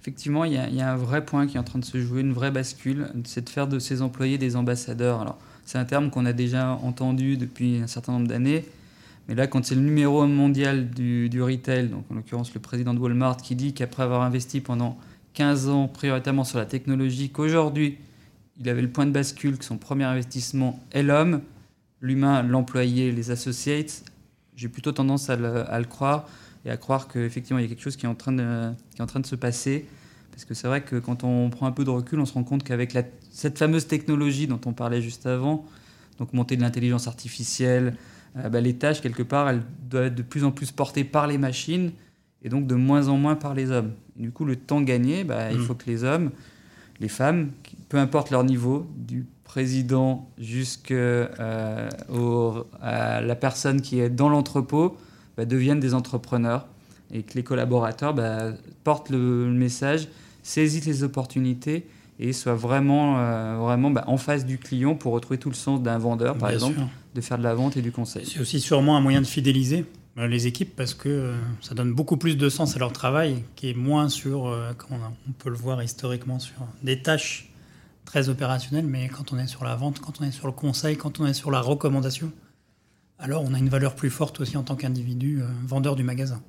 Effectivement, 0.00 0.44
il 0.44 0.54
y, 0.54 0.58
a, 0.58 0.68
il 0.68 0.74
y, 0.74 0.80
a, 0.80 0.90
un 0.92 0.96
vrai 0.96 1.24
point 1.24 1.46
qui 1.46 1.56
est 1.56 1.60
en 1.60 1.64
train 1.64 1.78
de 1.78 1.84
se 1.84 2.00
jouer, 2.00 2.22
une 2.22 2.32
vraie 2.32 2.50
bascule, 2.50 3.08
c'est 3.24 3.44
de 3.44 3.50
faire 3.50 3.68
de 3.68 3.78
ces 3.78 4.00
employés 4.00 4.38
des 4.38 4.56
ambassadeurs. 4.56 5.20
Alors, 5.20 5.38
c'est 5.66 5.78
un 5.78 5.84
terme 5.84 6.10
qu'on 6.10 6.24
a 6.24 6.32
déjà 6.32 6.72
entendu 6.82 7.36
depuis 7.36 7.78
un 7.78 7.86
certain 7.86 8.12
nombre 8.12 8.28
d'années. 8.28 8.64
Mais 9.28 9.34
là, 9.34 9.46
quand 9.46 9.64
c'est 9.64 9.74
le 9.74 9.80
numéro 9.82 10.26
mondial 10.26 10.90
du, 10.90 11.28
du 11.28 11.42
retail, 11.42 11.88
donc 11.88 12.04
en 12.10 12.14
l'occurrence 12.14 12.52
le 12.54 12.60
président 12.60 12.92
de 12.92 12.98
Walmart, 12.98 13.38
qui 13.38 13.54
dit 13.54 13.72
qu'après 13.72 14.02
avoir 14.02 14.22
investi 14.22 14.60
pendant 14.60 14.98
15 15.34 15.68
ans 15.68 15.88
prioritairement 15.88 16.44
sur 16.44 16.58
la 16.58 16.66
technologie, 16.66 17.30
qu'aujourd'hui, 17.30 17.98
il 18.58 18.68
avait 18.68 18.82
le 18.82 18.90
point 18.90 19.06
de 19.06 19.10
bascule, 19.10 19.58
que 19.58 19.64
son 19.64 19.78
premier 19.78 20.04
investissement 20.04 20.80
est 20.92 21.02
l'homme, 21.02 21.42
l'humain, 22.00 22.42
l'employé, 22.42 23.12
les 23.12 23.30
associates, 23.30 24.04
j'ai 24.56 24.68
plutôt 24.68 24.92
tendance 24.92 25.30
à 25.30 25.36
le, 25.36 25.84
croire 25.84 26.28
et 26.64 26.70
à 26.70 26.76
croire 26.76 27.08
qu'effectivement, 27.08 27.58
il 27.58 27.62
y 27.62 27.64
a 27.66 27.68
quelque 27.68 27.82
chose 27.82 27.96
qui 27.96 28.06
est 28.06 28.08
en 28.08 28.14
train 28.14 28.32
de, 28.32 28.70
qui 28.92 28.98
est 28.98 29.02
en 29.02 29.06
train 29.06 29.20
de 29.20 29.26
se 29.26 29.34
passer. 29.34 29.86
Parce 30.30 30.44
que 30.44 30.54
c'est 30.54 30.66
vrai 30.66 30.82
que 30.82 30.96
quand 30.96 31.24
on 31.24 31.50
prend 31.50 31.66
un 31.66 31.72
peu 31.72 31.84
de 31.84 31.90
recul, 31.90 32.18
on 32.20 32.26
se 32.26 32.32
rend 32.32 32.44
compte 32.44 32.64
qu'avec 32.64 32.96
cette 33.30 33.58
fameuse 33.58 33.86
technologie 33.86 34.46
dont 34.46 34.60
on 34.66 34.72
parlait 34.72 35.02
juste 35.02 35.26
avant, 35.26 35.64
donc 36.18 36.32
montée 36.32 36.56
de 36.56 36.62
l'intelligence 36.62 37.06
artificielle, 37.06 37.96
euh, 38.36 38.48
bah, 38.48 38.60
les 38.60 38.74
tâches, 38.74 39.00
quelque 39.00 39.22
part, 39.22 39.48
elles 39.48 39.62
doivent 39.88 40.06
être 40.06 40.14
de 40.14 40.22
plus 40.22 40.44
en 40.44 40.50
plus 40.50 40.72
portées 40.72 41.04
par 41.04 41.26
les 41.26 41.38
machines 41.38 41.92
et 42.44 42.48
donc 42.48 42.66
de 42.66 42.74
moins 42.74 43.08
en 43.08 43.16
moins 43.16 43.34
par 43.34 43.54
les 43.54 43.70
hommes. 43.70 43.92
Et 44.18 44.22
du 44.22 44.30
coup, 44.30 44.44
le 44.44 44.56
temps 44.56 44.82
gagné, 44.82 45.24
bah, 45.24 45.50
il 45.50 45.58
mmh. 45.58 45.62
faut 45.62 45.74
que 45.74 45.86
les 45.86 46.04
hommes, 46.04 46.30
les 47.00 47.08
femmes, 47.08 47.50
peu 47.88 47.98
importe 47.98 48.30
leur 48.30 48.44
niveau, 48.44 48.86
du 48.96 49.26
président 49.44 50.28
jusqu'à 50.38 50.94
euh, 50.94 51.88
la 52.10 53.34
personne 53.34 53.80
qui 53.80 54.00
est 54.00 54.10
dans 54.10 54.28
l'entrepôt, 54.28 54.96
bah, 55.36 55.46
deviennent 55.46 55.80
des 55.80 55.94
entrepreneurs 55.94 56.66
et 57.12 57.22
que 57.22 57.34
les 57.34 57.42
collaborateurs 57.42 58.14
bah, 58.14 58.52
portent 58.82 59.10
le, 59.10 59.46
message, 59.50 60.08
saisissent 60.42 60.86
les 60.86 61.02
opportunités 61.02 61.86
et 62.20 62.32
soient 62.32 62.54
vraiment, 62.54 63.18
euh, 63.18 63.56
vraiment 63.56 63.90
bah, 63.90 64.04
en 64.06 64.16
face 64.16 64.44
du 64.44 64.58
client 64.58 64.94
pour 64.94 65.12
retrouver 65.12 65.38
tout 65.38 65.50
le 65.50 65.54
sens 65.54 65.82
d'un 65.82 65.98
vendeur, 65.98 66.36
par 66.36 66.50
exemple, 66.50 66.78
de 67.14 67.20
faire 67.20 67.38
de 67.38 67.42
la 67.42 67.54
vente 67.54 67.76
et 67.76 67.82
du 67.82 67.90
conseil. 67.90 68.26
C'est 68.26 68.40
aussi 68.40 68.60
sûrement 68.60 68.96
un 68.96 69.00
moyen 69.00 69.20
de 69.20 69.26
fidéliser 69.26 69.84
les 70.16 70.46
équipes 70.46 70.74
parce 70.76 70.94
que 70.94 71.08
euh, 71.08 71.36
ça 71.60 71.74
donne 71.74 71.92
beaucoup 71.92 72.16
plus 72.16 72.36
de 72.36 72.48
sens 72.48 72.76
à 72.76 72.78
leur 72.78 72.92
travail 72.92 73.44
qui 73.56 73.70
est 73.70 73.74
moins 73.74 74.08
sur, 74.08 74.54
comme 74.78 74.98
on 75.28 75.32
peut 75.32 75.50
le 75.50 75.56
voir 75.56 75.82
historiquement, 75.82 76.38
sur 76.38 76.66
des 76.82 77.02
tâches 77.02 77.50
très 78.04 78.28
opérationnelles, 78.28 78.86
mais 78.86 79.08
quand 79.08 79.32
on 79.32 79.38
est 79.38 79.46
sur 79.46 79.64
la 79.64 79.74
vente, 79.76 80.00
quand 80.00 80.20
on 80.20 80.24
est 80.24 80.30
sur 80.30 80.46
le 80.46 80.52
conseil, 80.52 80.96
quand 80.96 81.20
on 81.20 81.26
est 81.26 81.34
sur 81.34 81.50
la 81.50 81.60
recommandation, 81.60 82.30
alors 83.18 83.42
on 83.42 83.54
a 83.54 83.58
une 83.58 83.68
valeur 83.68 83.94
plus 83.94 84.10
forte 84.10 84.40
aussi 84.40 84.56
en 84.56 84.62
tant 84.62 84.76
qu'individu 84.76 85.42
vendeur 85.66 85.96
du 85.96 86.02
magasin. 86.02 86.40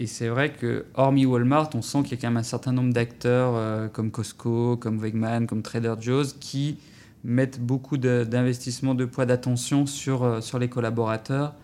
Et 0.00 0.06
c'est 0.06 0.28
vrai 0.28 0.52
que, 0.52 0.86
hormis 0.94 1.26
Walmart, 1.26 1.70
on 1.74 1.82
sent 1.82 2.02
qu'il 2.04 2.12
y 2.12 2.14
a 2.14 2.20
quand 2.20 2.28
même 2.28 2.36
un 2.36 2.44
certain 2.44 2.72
nombre 2.72 2.92
d'acteurs 2.92 3.54
euh, 3.56 3.88
comme 3.88 4.12
Costco, 4.12 4.76
comme 4.76 4.98
Wegman, 4.98 5.46
comme 5.46 5.62
Trader 5.62 5.94
Joe's 6.00 6.34
qui 6.34 6.78
mettent 7.24 7.60
beaucoup 7.60 7.96
d'investissements, 7.96 8.94
de, 8.94 9.04
poids, 9.04 9.26
d'attention 9.26 9.86
sur, 9.86 10.22
euh, 10.22 10.40
sur 10.40 10.60
les 10.60 10.68
collaborateurs. 10.68 11.54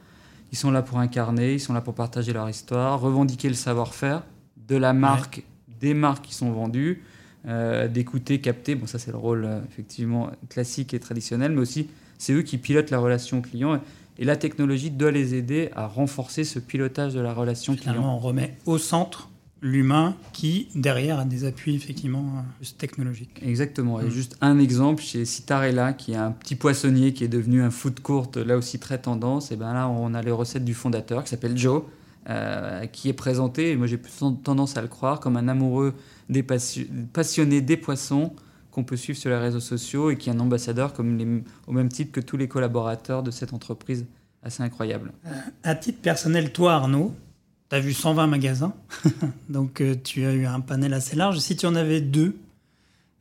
Ils 0.54 0.56
sont 0.56 0.70
là 0.70 0.82
pour 0.82 1.00
incarner, 1.00 1.54
ils 1.54 1.60
sont 1.60 1.72
là 1.72 1.80
pour 1.80 1.94
partager 1.94 2.32
leur 2.32 2.48
histoire, 2.48 3.00
revendiquer 3.00 3.48
le 3.48 3.56
savoir-faire 3.56 4.22
de 4.68 4.76
la 4.76 4.92
marque, 4.92 5.42
des 5.80 5.94
marques 5.94 6.26
qui 6.26 6.34
sont 6.34 6.52
vendues, 6.52 7.02
euh, 7.48 7.88
d'écouter, 7.88 8.40
capter. 8.40 8.76
Bon, 8.76 8.86
ça, 8.86 9.00
c'est 9.00 9.10
le 9.10 9.16
rôle 9.16 9.48
effectivement 9.68 10.30
classique 10.48 10.94
et 10.94 11.00
traditionnel, 11.00 11.50
mais 11.50 11.60
aussi 11.60 11.88
c'est 12.18 12.32
eux 12.34 12.42
qui 12.42 12.58
pilotent 12.58 12.92
la 12.92 13.00
relation 13.00 13.42
client. 13.42 13.80
Et 14.16 14.24
la 14.24 14.36
technologie 14.36 14.92
doit 14.92 15.10
les 15.10 15.34
aider 15.34 15.70
à 15.74 15.88
renforcer 15.88 16.44
ce 16.44 16.60
pilotage 16.60 17.14
de 17.14 17.20
la 17.20 17.34
relation 17.34 17.74
Finalement, 17.76 18.02
client. 18.02 18.14
on 18.14 18.18
remet 18.20 18.56
au 18.64 18.78
centre 18.78 19.30
l'humain 19.64 20.14
qui, 20.34 20.68
derrière, 20.74 21.18
a 21.18 21.24
des 21.24 21.46
appuis 21.46 21.74
effectivement 21.74 22.44
technologiques. 22.76 23.40
Exactement. 23.42 23.98
Et 23.98 24.04
mm. 24.04 24.10
juste 24.10 24.36
un 24.42 24.58
exemple, 24.58 25.02
chez 25.02 25.24
Citarella, 25.24 25.94
qui 25.94 26.12
est 26.12 26.16
un 26.16 26.32
petit 26.32 26.54
poissonnier 26.54 27.14
qui 27.14 27.24
est 27.24 27.28
devenu 27.28 27.62
un 27.62 27.70
food 27.70 27.98
court, 28.00 28.30
là 28.36 28.58
aussi 28.58 28.78
très 28.78 28.98
tendance, 28.98 29.50
et 29.52 29.56
ben 29.56 29.72
là, 29.72 29.88
on 29.88 30.12
a 30.12 30.20
les 30.20 30.30
recettes 30.30 30.66
du 30.66 30.74
fondateur 30.74 31.24
qui 31.24 31.30
s'appelle 31.30 31.56
Joe, 31.56 31.82
euh, 32.28 32.84
qui 32.86 33.08
est 33.08 33.14
présenté, 33.14 33.70
et 33.70 33.76
moi 33.76 33.86
j'ai 33.86 33.96
plus 33.96 34.12
tendance 34.42 34.76
à 34.76 34.82
le 34.82 34.88
croire, 34.88 35.18
comme 35.18 35.38
un 35.38 35.48
amoureux 35.48 35.94
des 36.28 36.42
passionné 36.42 37.62
des 37.62 37.78
poissons 37.78 38.34
qu'on 38.70 38.84
peut 38.84 38.96
suivre 38.96 39.18
sur 39.18 39.30
les 39.30 39.38
réseaux 39.38 39.60
sociaux 39.60 40.10
et 40.10 40.16
qui 40.16 40.28
est 40.28 40.32
un 40.32 40.40
ambassadeur 40.40 40.92
comme 40.92 41.42
au 41.66 41.72
même 41.72 41.88
titre 41.88 42.12
que 42.12 42.20
tous 42.20 42.36
les 42.36 42.48
collaborateurs 42.48 43.22
de 43.22 43.30
cette 43.30 43.54
entreprise 43.54 44.04
assez 44.42 44.62
incroyable. 44.62 45.12
Euh, 45.26 45.30
à 45.62 45.74
titre 45.74 46.00
personnel, 46.02 46.52
toi 46.52 46.74
Arnaud, 46.74 47.14
tu 47.74 47.78
as 47.78 47.80
vu 47.80 47.92
120 47.92 48.26
magasins, 48.28 48.72
donc 49.48 49.80
euh, 49.80 49.96
tu 50.02 50.24
as 50.24 50.32
eu 50.32 50.46
un 50.46 50.60
panel 50.60 50.94
assez 50.94 51.16
large. 51.16 51.38
Si 51.40 51.56
tu 51.56 51.66
en 51.66 51.74
avais 51.74 52.00
deux, 52.00 52.36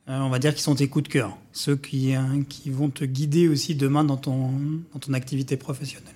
euh, 0.08 0.20
on 0.20 0.28
va 0.28 0.38
dire 0.38 0.52
qu'ils 0.52 0.62
sont 0.62 0.76
tes 0.76 0.88
coups 0.88 1.04
de 1.04 1.08
cœur, 1.08 1.36
ceux 1.52 1.76
qui, 1.76 2.14
qui 2.48 2.70
vont 2.70 2.88
te 2.88 3.04
guider 3.04 3.48
aussi 3.48 3.74
demain 3.74 4.04
dans 4.04 4.16
ton, 4.16 4.50
dans 4.92 5.00
ton 5.00 5.12
activité 5.12 5.56
professionnelle. 5.56 6.14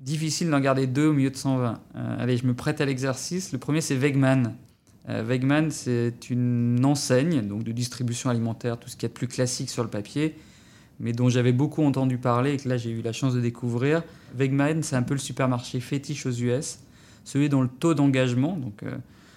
Difficile 0.00 0.50
d'en 0.50 0.60
garder 0.60 0.86
deux 0.86 1.06
au 1.06 1.12
milieu 1.12 1.30
de 1.30 1.36
120. 1.36 1.80
allez, 2.18 2.36
je 2.36 2.46
me 2.46 2.54
prête 2.54 2.80
à 2.80 2.86
l'exercice. 2.86 3.52
Le 3.52 3.58
premier, 3.58 3.80
c'est 3.80 3.96
Wegman. 3.96 4.54
Euh, 5.08 5.24
Wegman, 5.24 5.70
c'est 5.70 6.30
une 6.30 6.84
enseigne 6.84 7.40
donc 7.40 7.64
de 7.64 7.72
distribution 7.72 8.28
alimentaire, 8.28 8.78
tout 8.78 8.88
ce 8.88 8.96
qui 8.96 9.06
est 9.06 9.10
plus 9.10 9.26
classique 9.26 9.70
sur 9.70 9.82
le 9.82 9.88
papier, 9.88 10.36
mais 11.00 11.12
dont 11.12 11.30
j'avais 11.30 11.52
beaucoup 11.52 11.82
entendu 11.82 12.18
parler 12.18 12.54
et 12.54 12.56
que 12.58 12.68
là 12.68 12.76
j'ai 12.76 12.90
eu 12.90 13.00
la 13.00 13.12
chance 13.12 13.32
de 13.34 13.40
découvrir. 13.40 14.02
Wegman, 14.36 14.82
c'est 14.82 14.96
un 14.96 15.02
peu 15.02 15.14
le 15.14 15.20
supermarché 15.20 15.80
fétiche 15.80 16.26
aux 16.26 16.32
US, 16.32 16.80
celui 17.28 17.48
dont 17.48 17.62
le 17.62 17.68
taux 17.68 17.94
d'engagement, 17.94 18.56
donc 18.56 18.82
euh, 18.82 18.96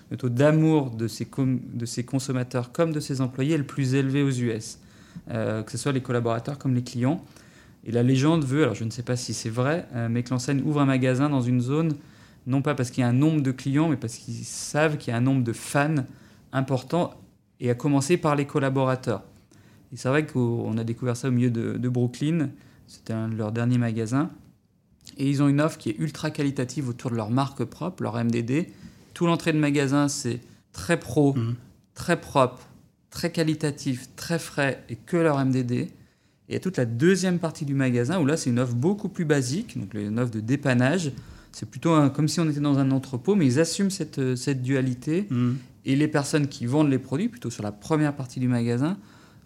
le 0.09 0.17
taux 0.17 0.29
d'amour 0.29 0.91
de 0.91 1.07
ses, 1.07 1.25
de 1.25 2.01
consommateurs 2.01 2.71
comme 2.71 2.91
de 2.91 2.99
ses 2.99 3.21
employés 3.21 3.55
est 3.55 3.57
le 3.57 3.63
plus 3.63 3.95
élevé 3.95 4.23
aux 4.23 4.31
US, 4.31 4.79
euh, 5.29 5.63
que 5.63 5.71
ce 5.71 5.77
soit 5.77 5.91
les 5.91 6.01
collaborateurs 6.01 6.57
comme 6.57 6.73
les 6.73 6.83
clients. 6.83 7.23
Et 7.83 7.91
la 7.91 8.03
légende 8.03 8.45
veut, 8.45 8.63
alors 8.63 8.75
je 8.75 8.83
ne 8.83 8.91
sais 8.91 9.01
pas 9.01 9.15
si 9.15 9.33
c'est 9.33 9.49
vrai, 9.49 9.87
mais 10.11 10.21
que 10.21 10.29
l'enseigne 10.29 10.61
ouvre 10.63 10.81
un 10.81 10.85
magasin 10.85 11.29
dans 11.29 11.41
une 11.41 11.61
zone 11.61 11.95
non 12.47 12.61
pas 12.61 12.75
parce 12.75 12.91
qu'il 12.91 13.01
y 13.01 13.03
a 13.03 13.07
un 13.07 13.13
nombre 13.13 13.41
de 13.41 13.51
clients, 13.51 13.89
mais 13.89 13.97
parce 13.97 14.17
qu'ils 14.17 14.45
savent 14.45 14.97
qu'il 14.97 15.11
y 15.11 15.13
a 15.13 15.17
un 15.17 15.21
nombre 15.21 15.43
de 15.43 15.53
fans 15.53 16.03
important, 16.51 17.13
et 17.59 17.69
à 17.69 17.75
commencer 17.75 18.17
par 18.17 18.35
les 18.35 18.45
collaborateurs. 18.45 19.23
Et 19.93 19.97
c'est 19.97 20.09
vrai 20.09 20.25
qu'on 20.25 20.77
a 20.77 20.83
découvert 20.83 21.15
ça 21.15 21.27
au 21.27 21.31
milieu 21.31 21.51
de, 21.51 21.89
Brooklyn, 21.89 22.49
c'était 22.87 23.13
un 23.13 23.29
de 23.29 23.35
leurs 23.35 23.51
derniers 23.51 23.77
magasins, 23.77 24.31
et 25.17 25.29
ils 25.29 25.43
ont 25.43 25.47
une 25.47 25.61
offre 25.61 25.77
qui 25.77 25.89
est 25.89 25.95
ultra 25.99 26.31
qualitative 26.31 26.89
autour 26.89 27.11
de 27.11 27.15
leur 27.15 27.29
marque 27.29 27.63
propre, 27.63 28.03
leur 28.03 28.23
MDD. 28.23 28.67
Tout 29.13 29.25
l'entrée 29.25 29.53
de 29.53 29.59
magasin, 29.59 30.07
c'est 30.07 30.39
très 30.73 30.99
pro, 30.99 31.33
mhm. 31.33 31.55
très 31.93 32.19
propre, 32.19 32.67
très 33.09 33.31
qualitatif, 33.31 34.09
très 34.15 34.39
frais, 34.39 34.83
et 34.89 34.95
que 34.95 35.17
leur 35.17 35.43
MDD. 35.43 35.71
Et 35.71 35.89
il 36.49 36.53
y 36.53 36.57
a 36.57 36.59
toute 36.59 36.77
la 36.77 36.85
deuxième 36.85 37.39
partie 37.39 37.65
du 37.65 37.73
magasin 37.73 38.19
où 38.19 38.25
là, 38.25 38.37
c'est 38.37 38.49
une 38.49 38.59
offre 38.59 38.75
beaucoup 38.75 39.09
plus 39.09 39.25
basique, 39.25 39.79
donc 39.79 39.93
une 39.93 40.19
offre 40.19 40.31
de 40.31 40.39
dépannage, 40.39 41.11
c'est 41.51 41.69
plutôt 41.69 42.09
comme 42.11 42.27
si 42.27 42.39
on 42.39 42.49
était 42.49 42.59
dans 42.59 42.79
un 42.79 42.91
entrepôt, 42.91 43.35
mais 43.35 43.45
ils 43.45 43.59
assument 43.59 43.89
cette, 43.89 44.19
euh, 44.19 44.35
cette 44.35 44.61
dualité. 44.61 45.27
Mm. 45.29 45.53
Et 45.83 45.95
les 45.95 46.07
personnes 46.07 46.47
qui 46.47 46.65
vendent 46.65 46.89
les 46.89 46.99
produits, 46.99 47.27
plutôt 47.27 47.49
sur 47.49 47.63
la 47.63 47.71
première 47.71 48.15
partie 48.15 48.39
du 48.39 48.47
magasin, 48.47 48.97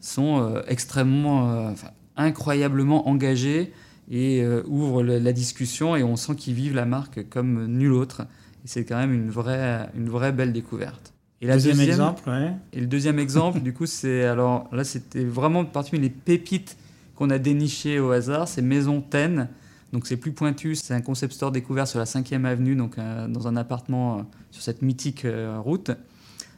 sont 0.02 0.40
euh, 0.40 0.62
extrêmement, 0.68 1.50
euh, 1.50 1.72
incroyablement 2.16 3.08
engagées 3.08 3.72
et 4.10 4.46
ouvrent 4.68 5.04
la, 5.04 5.34
discussion 5.34 5.96
et 5.96 6.04
on 6.04 6.16
sent 6.16 6.36
qu'ils 6.36 6.54
vivent 6.54 6.76
la 6.76 6.86
marque 6.86 7.28
comme 7.30 7.66
nul 7.66 7.92
autre. 7.92 8.22
Et 8.64 8.68
c'est 8.68 8.86
quand 8.86 8.98
même 8.98 9.14
une 9.14 9.30
vraie, 9.30 9.90
une 9.96 10.10
vraie 10.10 10.32
belle 10.32 10.54
découverte. 10.54 11.14
Et 11.42 11.48
la 11.48 11.56
deuxième, 11.56 11.80
exemple, 11.80 12.30
Et 12.74 12.80
le 12.80 12.88
deuxième 12.88 13.20
exemple, 13.20 13.60
du 13.60 13.74
coup, 13.74 13.86
c'est 13.86 14.24
alors 14.24 14.70
là, 14.72 14.84
c'était 14.84 15.24
vraiment 15.24 15.66
parmi 15.66 16.00
les 16.00 16.10
pépites 16.10 16.78
qu'on 17.16 17.30
a 17.30 17.38
dénichées 17.40 18.00
au 18.00 18.12
hasard, 18.12 18.48
c'est 18.48 18.62
Maison 18.62 19.02
Ten 19.02 19.50
donc 19.96 20.08
c'est 20.08 20.18
plus 20.18 20.34
pointu, 20.34 20.76
c'est 20.76 20.94
un 20.94 21.00
concept 21.00 21.32
store 21.32 21.54
découvert 21.54 21.88
sur 21.88 22.00
la 22.00 22.06
5e 22.06 22.44
avenue, 22.44 22.76
donc 22.76 22.98
euh, 22.98 23.30
dans 23.30 23.48
un 23.48 23.56
appartement 23.56 24.18
euh, 24.18 24.22
sur 24.52 24.62
cette 24.62 24.82
mythique 24.82 25.24
euh, 25.24 25.58
route. 25.58 25.92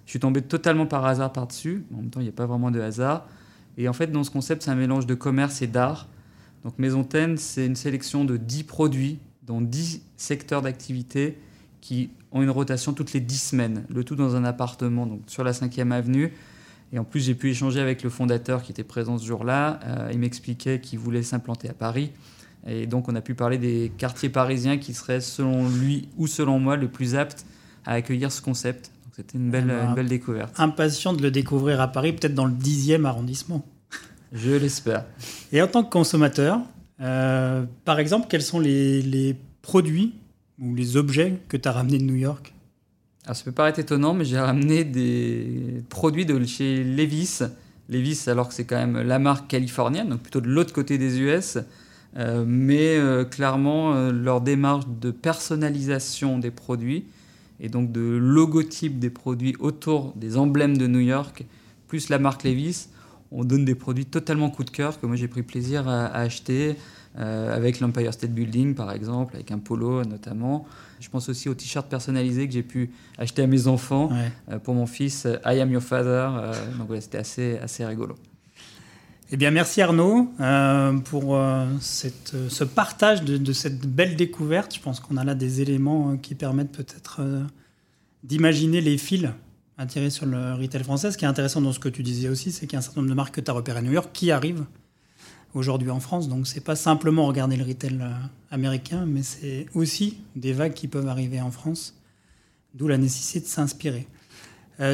Je 0.05 0.09
suis 0.09 0.19
tombé 0.19 0.41
totalement 0.41 0.87
par 0.87 1.05
hasard 1.05 1.31
par-dessus. 1.33 1.85
En 1.93 1.97
même 1.97 2.09
temps, 2.09 2.19
il 2.19 2.23
n'y 2.23 2.29
a 2.29 2.33
pas 2.33 2.47
vraiment 2.47 2.71
de 2.71 2.81
hasard. 2.81 3.27
Et 3.77 3.87
en 3.87 3.93
fait, 3.93 4.07
dans 4.07 4.23
ce 4.23 4.31
concept, 4.31 4.63
c'est 4.63 4.71
un 4.71 4.75
mélange 4.75 5.05
de 5.05 5.13
commerce 5.13 5.61
et 5.61 5.67
d'art. 5.67 6.07
Donc 6.63 6.77
Maison 6.79 7.03
Ten, 7.03 7.37
c'est 7.37 7.65
une 7.65 7.75
sélection 7.75 8.25
de 8.25 8.37
10 8.37 8.63
produits 8.63 9.19
dans 9.43 9.61
10 9.61 10.01
secteurs 10.17 10.61
d'activité 10.61 11.37
qui 11.81 12.09
ont 12.31 12.41
une 12.41 12.49
rotation 12.49 12.93
toutes 12.93 13.13
les 13.13 13.19
10 13.19 13.37
semaines. 13.37 13.85
Le 13.89 14.03
tout 14.03 14.15
dans 14.15 14.35
un 14.35 14.43
appartement 14.43 15.05
donc 15.05 15.21
sur 15.27 15.43
la 15.43 15.51
5e 15.51 15.91
avenue. 15.91 16.33
Et 16.93 16.99
en 16.99 17.03
plus, 17.03 17.19
j'ai 17.19 17.35
pu 17.35 17.49
échanger 17.49 17.81
avec 17.81 18.01
le 18.03 18.09
fondateur 18.09 18.63
qui 18.63 18.71
était 18.71 18.83
présent 18.83 19.17
ce 19.17 19.25
jour-là. 19.25 19.79
il 20.11 20.19
m'expliquait 20.19 20.79
qu'il 20.79 20.99
voulait 20.99 21.23
s'implanter 21.23 21.69
à 21.69 21.73
Paris. 21.73 22.11
Et 22.65 22.85
donc 22.85 23.07
on 23.07 23.15
a 23.15 23.21
pu 23.21 23.33
parler 23.33 23.57
des 23.57 23.91
quartiers 23.97 24.29
parisiens 24.29 24.77
qui 24.77 24.93
seraient 24.93 25.21
selon 25.21 25.69
lui 25.69 26.09
ou 26.17 26.27
selon 26.27 26.59
moi 26.59 26.75
le 26.75 26.87
plus 26.89 27.15
aptes 27.15 27.45
à 27.85 27.93
accueillir 27.93 28.31
ce 28.31 28.41
concept. 28.41 28.91
Donc 29.03 29.13
c'était 29.15 29.37
une 29.37 29.49
belle, 29.49 29.69
une 29.69 29.95
belle 29.95 30.07
découverte. 30.07 30.59
Impatient 30.59 31.13
de 31.13 31.21
le 31.21 31.31
découvrir 31.31 31.79
à 31.79 31.87
Paris, 31.87 32.13
peut-être 32.13 32.35
dans 32.35 32.45
le 32.45 32.53
10e 32.53 33.05
arrondissement. 33.05 33.65
Je 34.33 34.51
l'espère. 34.51 35.05
Et 35.51 35.61
en 35.61 35.67
tant 35.67 35.83
que 35.83 35.89
consommateur, 35.89 36.59
euh, 37.01 37.63
par 37.85 37.99
exemple, 37.99 38.27
quels 38.29 38.41
sont 38.41 38.59
les, 38.59 39.01
les, 39.01 39.35
produits 39.61 40.13
ou 40.61 40.75
les 40.75 40.95
objets 40.95 41.39
que 41.49 41.57
tu 41.57 41.67
as 41.67 41.71
ramenés 41.71 41.97
de 41.97 42.03
New 42.03 42.15
York? 42.15 42.53
Alors 43.25 43.35
ça 43.35 43.43
peut 43.43 43.51
paraître 43.51 43.79
étonnant, 43.79 44.13
mais 44.13 44.23
j'ai 44.23 44.39
ramené 44.39 44.85
des 44.85 45.83
produits 45.89 46.25
de 46.25 46.43
chez 46.45 46.83
Levis 46.83 47.41
Levis, 47.89 48.25
alors 48.27 48.49
que 48.49 48.53
c'est 48.53 48.65
quand 48.65 48.75
même 48.75 48.99
la 49.01 49.19
marque 49.19 49.47
californienne, 49.47 50.09
donc 50.09 50.21
plutôt 50.21 50.41
de 50.41 50.47
l'autre 50.47 50.73
côté 50.73 50.97
des 50.97 51.19
US. 51.19 51.57
Euh, 52.17 52.45
mais 52.47 52.97
euh, 52.97 53.25
clairement, 53.25 53.93
euh, 53.93 54.11
leur 54.11 54.41
démarche 54.41 54.85
de 54.99 55.11
personnalisation 55.11 56.39
des 56.39 56.51
produits 56.51 57.05
et 57.59 57.69
donc 57.69 57.91
de 57.91 58.01
logotype 58.01 58.97
des 58.97 59.09
produits 59.09 59.55
autour 59.59 60.13
des 60.15 60.37
emblèmes 60.37 60.77
de 60.77 60.87
New 60.87 60.99
York, 60.99 61.45
plus 61.87 62.09
la 62.09 62.17
marque 62.17 62.43
Levis, 62.43 62.87
on 63.31 63.43
donne 63.43 63.65
des 63.65 63.75
produits 63.75 64.05
totalement 64.05 64.49
coup 64.49 64.63
de 64.63 64.69
cœur 64.69 64.99
que 64.99 65.05
moi 65.05 65.15
j'ai 65.15 65.27
pris 65.27 65.43
plaisir 65.43 65.87
à, 65.87 66.07
acheter, 66.07 66.75
avec 67.15 67.79
l'Empire 67.79 68.13
State 68.13 68.31
Building 68.31 68.75
par 68.75 68.91
exemple, 68.91 69.35
avec 69.35 69.51
un 69.51 69.57
polo 69.57 70.03
notamment. 70.05 70.65
Je 70.99 71.09
pense 71.09 71.29
aussi 71.29 71.49
aux 71.49 71.55
t-shirts 71.55 71.89
personnalisés 71.89 72.47
que 72.47 72.53
j'ai 72.53 72.63
pu 72.63 72.91
acheter 73.17 73.41
à 73.41 73.47
mes 73.47 73.67
enfants 73.67 74.11
pour 74.63 74.75
mon 74.75 74.85
fils, 74.85 75.27
I 75.45 75.59
am 75.59 75.71
your 75.71 75.81
father. 75.81 76.29
donc 76.77 76.87
voilà, 76.87 77.01
c'était 77.01 77.17
assez, 77.17 77.57
assez 77.57 77.85
rigolo. 77.85 78.15
Eh 79.29 79.35
bien, 79.35 79.51
merci 79.51 79.81
Arnaud 79.81 80.31
euh, 80.39 80.93
pour 80.99 81.35
euh, 81.35 81.65
cette, 81.81 82.33
ce 82.47 82.63
partage 82.63 83.23
de, 83.23 83.53
cette 83.53 83.85
belle 83.85 84.15
découverte. 84.15 84.73
Je 84.73 84.79
pense 84.79 85.01
qu'on 85.01 85.17
a 85.17 85.25
là 85.25 85.35
des 85.35 85.59
éléments 85.59 86.11
euh, 86.11 86.15
qui 86.15 86.33
permettent 86.33 86.71
peut-être 86.71 87.19
d'imaginer 88.23 88.79
les 88.79 88.97
fils 88.97 89.27
tirer 89.85 90.09
sur 90.09 90.25
le 90.25 90.53
retail 90.55 90.83
français. 90.83 91.11
Ce 91.11 91.17
qui 91.17 91.25
est 91.25 91.27
intéressant 91.27 91.61
dans 91.61 91.73
ce 91.73 91.79
que 91.79 91.89
tu 91.89 92.03
disais 92.03 92.29
aussi, 92.29 92.51
c'est 92.51 92.65
qu'il 92.65 92.73
y 92.73 92.75
a 92.75 92.79
un 92.79 92.81
certain 92.81 93.01
nombre 93.01 93.09
de 93.09 93.15
marques 93.15 93.35
que 93.35 93.41
tu 93.41 93.51
as 93.51 93.53
repérées 93.53 93.79
à 93.79 93.81
New 93.81 93.91
York 93.91 94.09
qui 94.11 94.31
arrivent 94.31 94.65
aujourd'hui 95.53 95.89
en 95.89 95.99
France. 95.99 96.29
Donc, 96.29 96.47
c'est 96.47 96.63
pas 96.63 96.75
simplement 96.75 97.25
regarder 97.25 97.57
le 97.57 97.63
retail 97.63 97.99
américain, 98.51 99.05
mais 99.05 99.23
c'est 99.23 99.67
aussi 99.73 100.17
des 100.35 100.53
vagues 100.53 100.73
qui 100.73 100.87
peuvent 100.87 101.07
arriver 101.07 101.41
en 101.41 101.51
France, 101.51 101.95
d'où 102.73 102.87
la 102.87 102.97
nécessité 102.97 103.39
de 103.41 103.45
s'inspirer. 103.45 104.07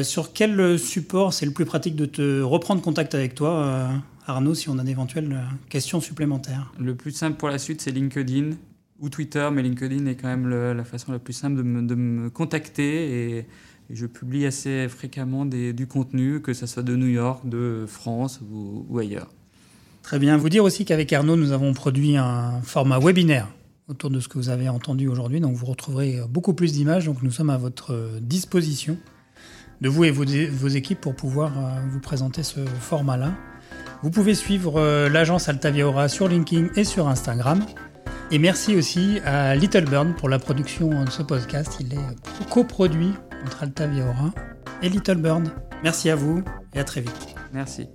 sur 0.02 0.32
quel 0.32 0.78
support 0.78 1.32
c'est 1.32 1.46
le 1.46 1.52
plus 1.52 1.64
pratique 1.64 1.96
de 1.96 2.06
te 2.06 2.40
reprendre 2.42 2.82
contact 2.82 3.14
avec 3.14 3.34
toi 3.34 3.90
Arnaud, 4.26 4.54
si 4.54 4.70
on 4.70 4.78
a 4.78 4.84
d'éventuelles 4.84 5.32
euh, 5.32 5.44
questions 5.68 6.00
supplémentaires? 6.00 6.72
Le 6.78 6.94
plus 6.94 7.12
simple 7.12 7.36
pour 7.36 7.48
la 7.48 7.58
suite, 7.58 7.80
c'est 7.80 7.90
LinkedIn 7.90 8.52
ou 9.00 9.08
Twitter, 9.10 9.48
mais 9.52 9.62
LinkedIn 9.62 10.06
est 10.06 10.14
quand 10.14 10.28
même 10.28 10.48
la 10.48 10.84
façon 10.84 11.12
la 11.12 11.18
plus 11.18 11.34
simple 11.34 11.56
de 11.56 11.94
me, 11.94 12.30
contacter 12.30 13.38
et, 13.38 13.46
je 13.90 14.06
publie 14.06 14.46
assez 14.46 14.88
fréquemment 14.88 15.44
du 15.44 15.86
contenu, 15.86 16.40
que 16.40 16.54
ce 16.54 16.66
soit 16.66 16.82
de 16.82 16.96
New 16.96 17.06
York, 17.06 17.48
de 17.48 17.84
France 17.86 18.40
ou, 18.50 18.98
ailleurs. 18.98 19.28
Très 20.02 20.18
bien. 20.18 20.36
Vous 20.36 20.48
dire 20.48 20.64
aussi 20.64 20.84
qu'avec 20.84 21.12
Arnaud, 21.12 21.36
nous 21.36 21.52
avons 21.52 21.72
produit 21.72 22.16
un 22.16 22.60
format 22.62 22.98
webinaire 22.98 23.48
autour 23.88 24.10
de 24.10 24.20
ce 24.20 24.28
que 24.28 24.38
vous 24.38 24.48
avez 24.48 24.68
entendu 24.68 25.08
aujourd'hui. 25.08 25.40
Donc 25.40 25.54
vous 25.54 25.66
retrouverez 25.66 26.20
beaucoup 26.28 26.54
plus 26.54 26.72
d'images. 26.72 27.06
Donc 27.06 27.22
nous 27.22 27.30
sommes 27.30 27.50
à 27.50 27.58
votre 27.58 28.18
disposition 28.20 28.98
de 29.80 29.88
vous 29.88 30.04
et 30.04 30.10
vos, 30.10 30.68
équipes 30.68 31.00
pour 31.00 31.14
pouvoir 31.14 31.52
euh, 31.58 31.80
vous 31.90 32.00
présenter 32.00 32.42
ce 32.42 32.64
format-là. 32.64 33.34
Vous 34.02 34.10
pouvez 34.10 34.34
suivre 34.34 34.80
euh, 34.80 35.08
l'agence 35.08 35.48
Altavia 35.48 35.86
Aura 35.86 36.08
sur 36.08 36.28
LinkedIn 36.28 36.68
et 36.76 36.84
sur 36.84 37.08
Instagram. 37.08 37.64
Et 38.30 38.38
merci 38.38 38.74
aussi 38.76 39.20
à 39.24 39.54
Little 39.54 39.84
Burn 39.84 40.14
pour 40.14 40.28
la 40.28 40.38
production 40.38 41.04
de 41.04 41.10
ce 41.10 41.22
podcast. 41.22 41.76
Il 41.80 41.92
est 41.92 42.48
coproduit 42.48 43.12
entre 43.44 43.62
Altavia 43.62 44.06
Aura 44.06 44.30
et 44.82 44.88
Little 44.88 45.16
Burn. 45.16 45.50
Merci 45.82 46.10
à 46.10 46.16
vous 46.16 46.42
et 46.74 46.80
à 46.80 46.84
très 46.84 47.00
vite. 47.00 47.34
Merci. 47.52 47.88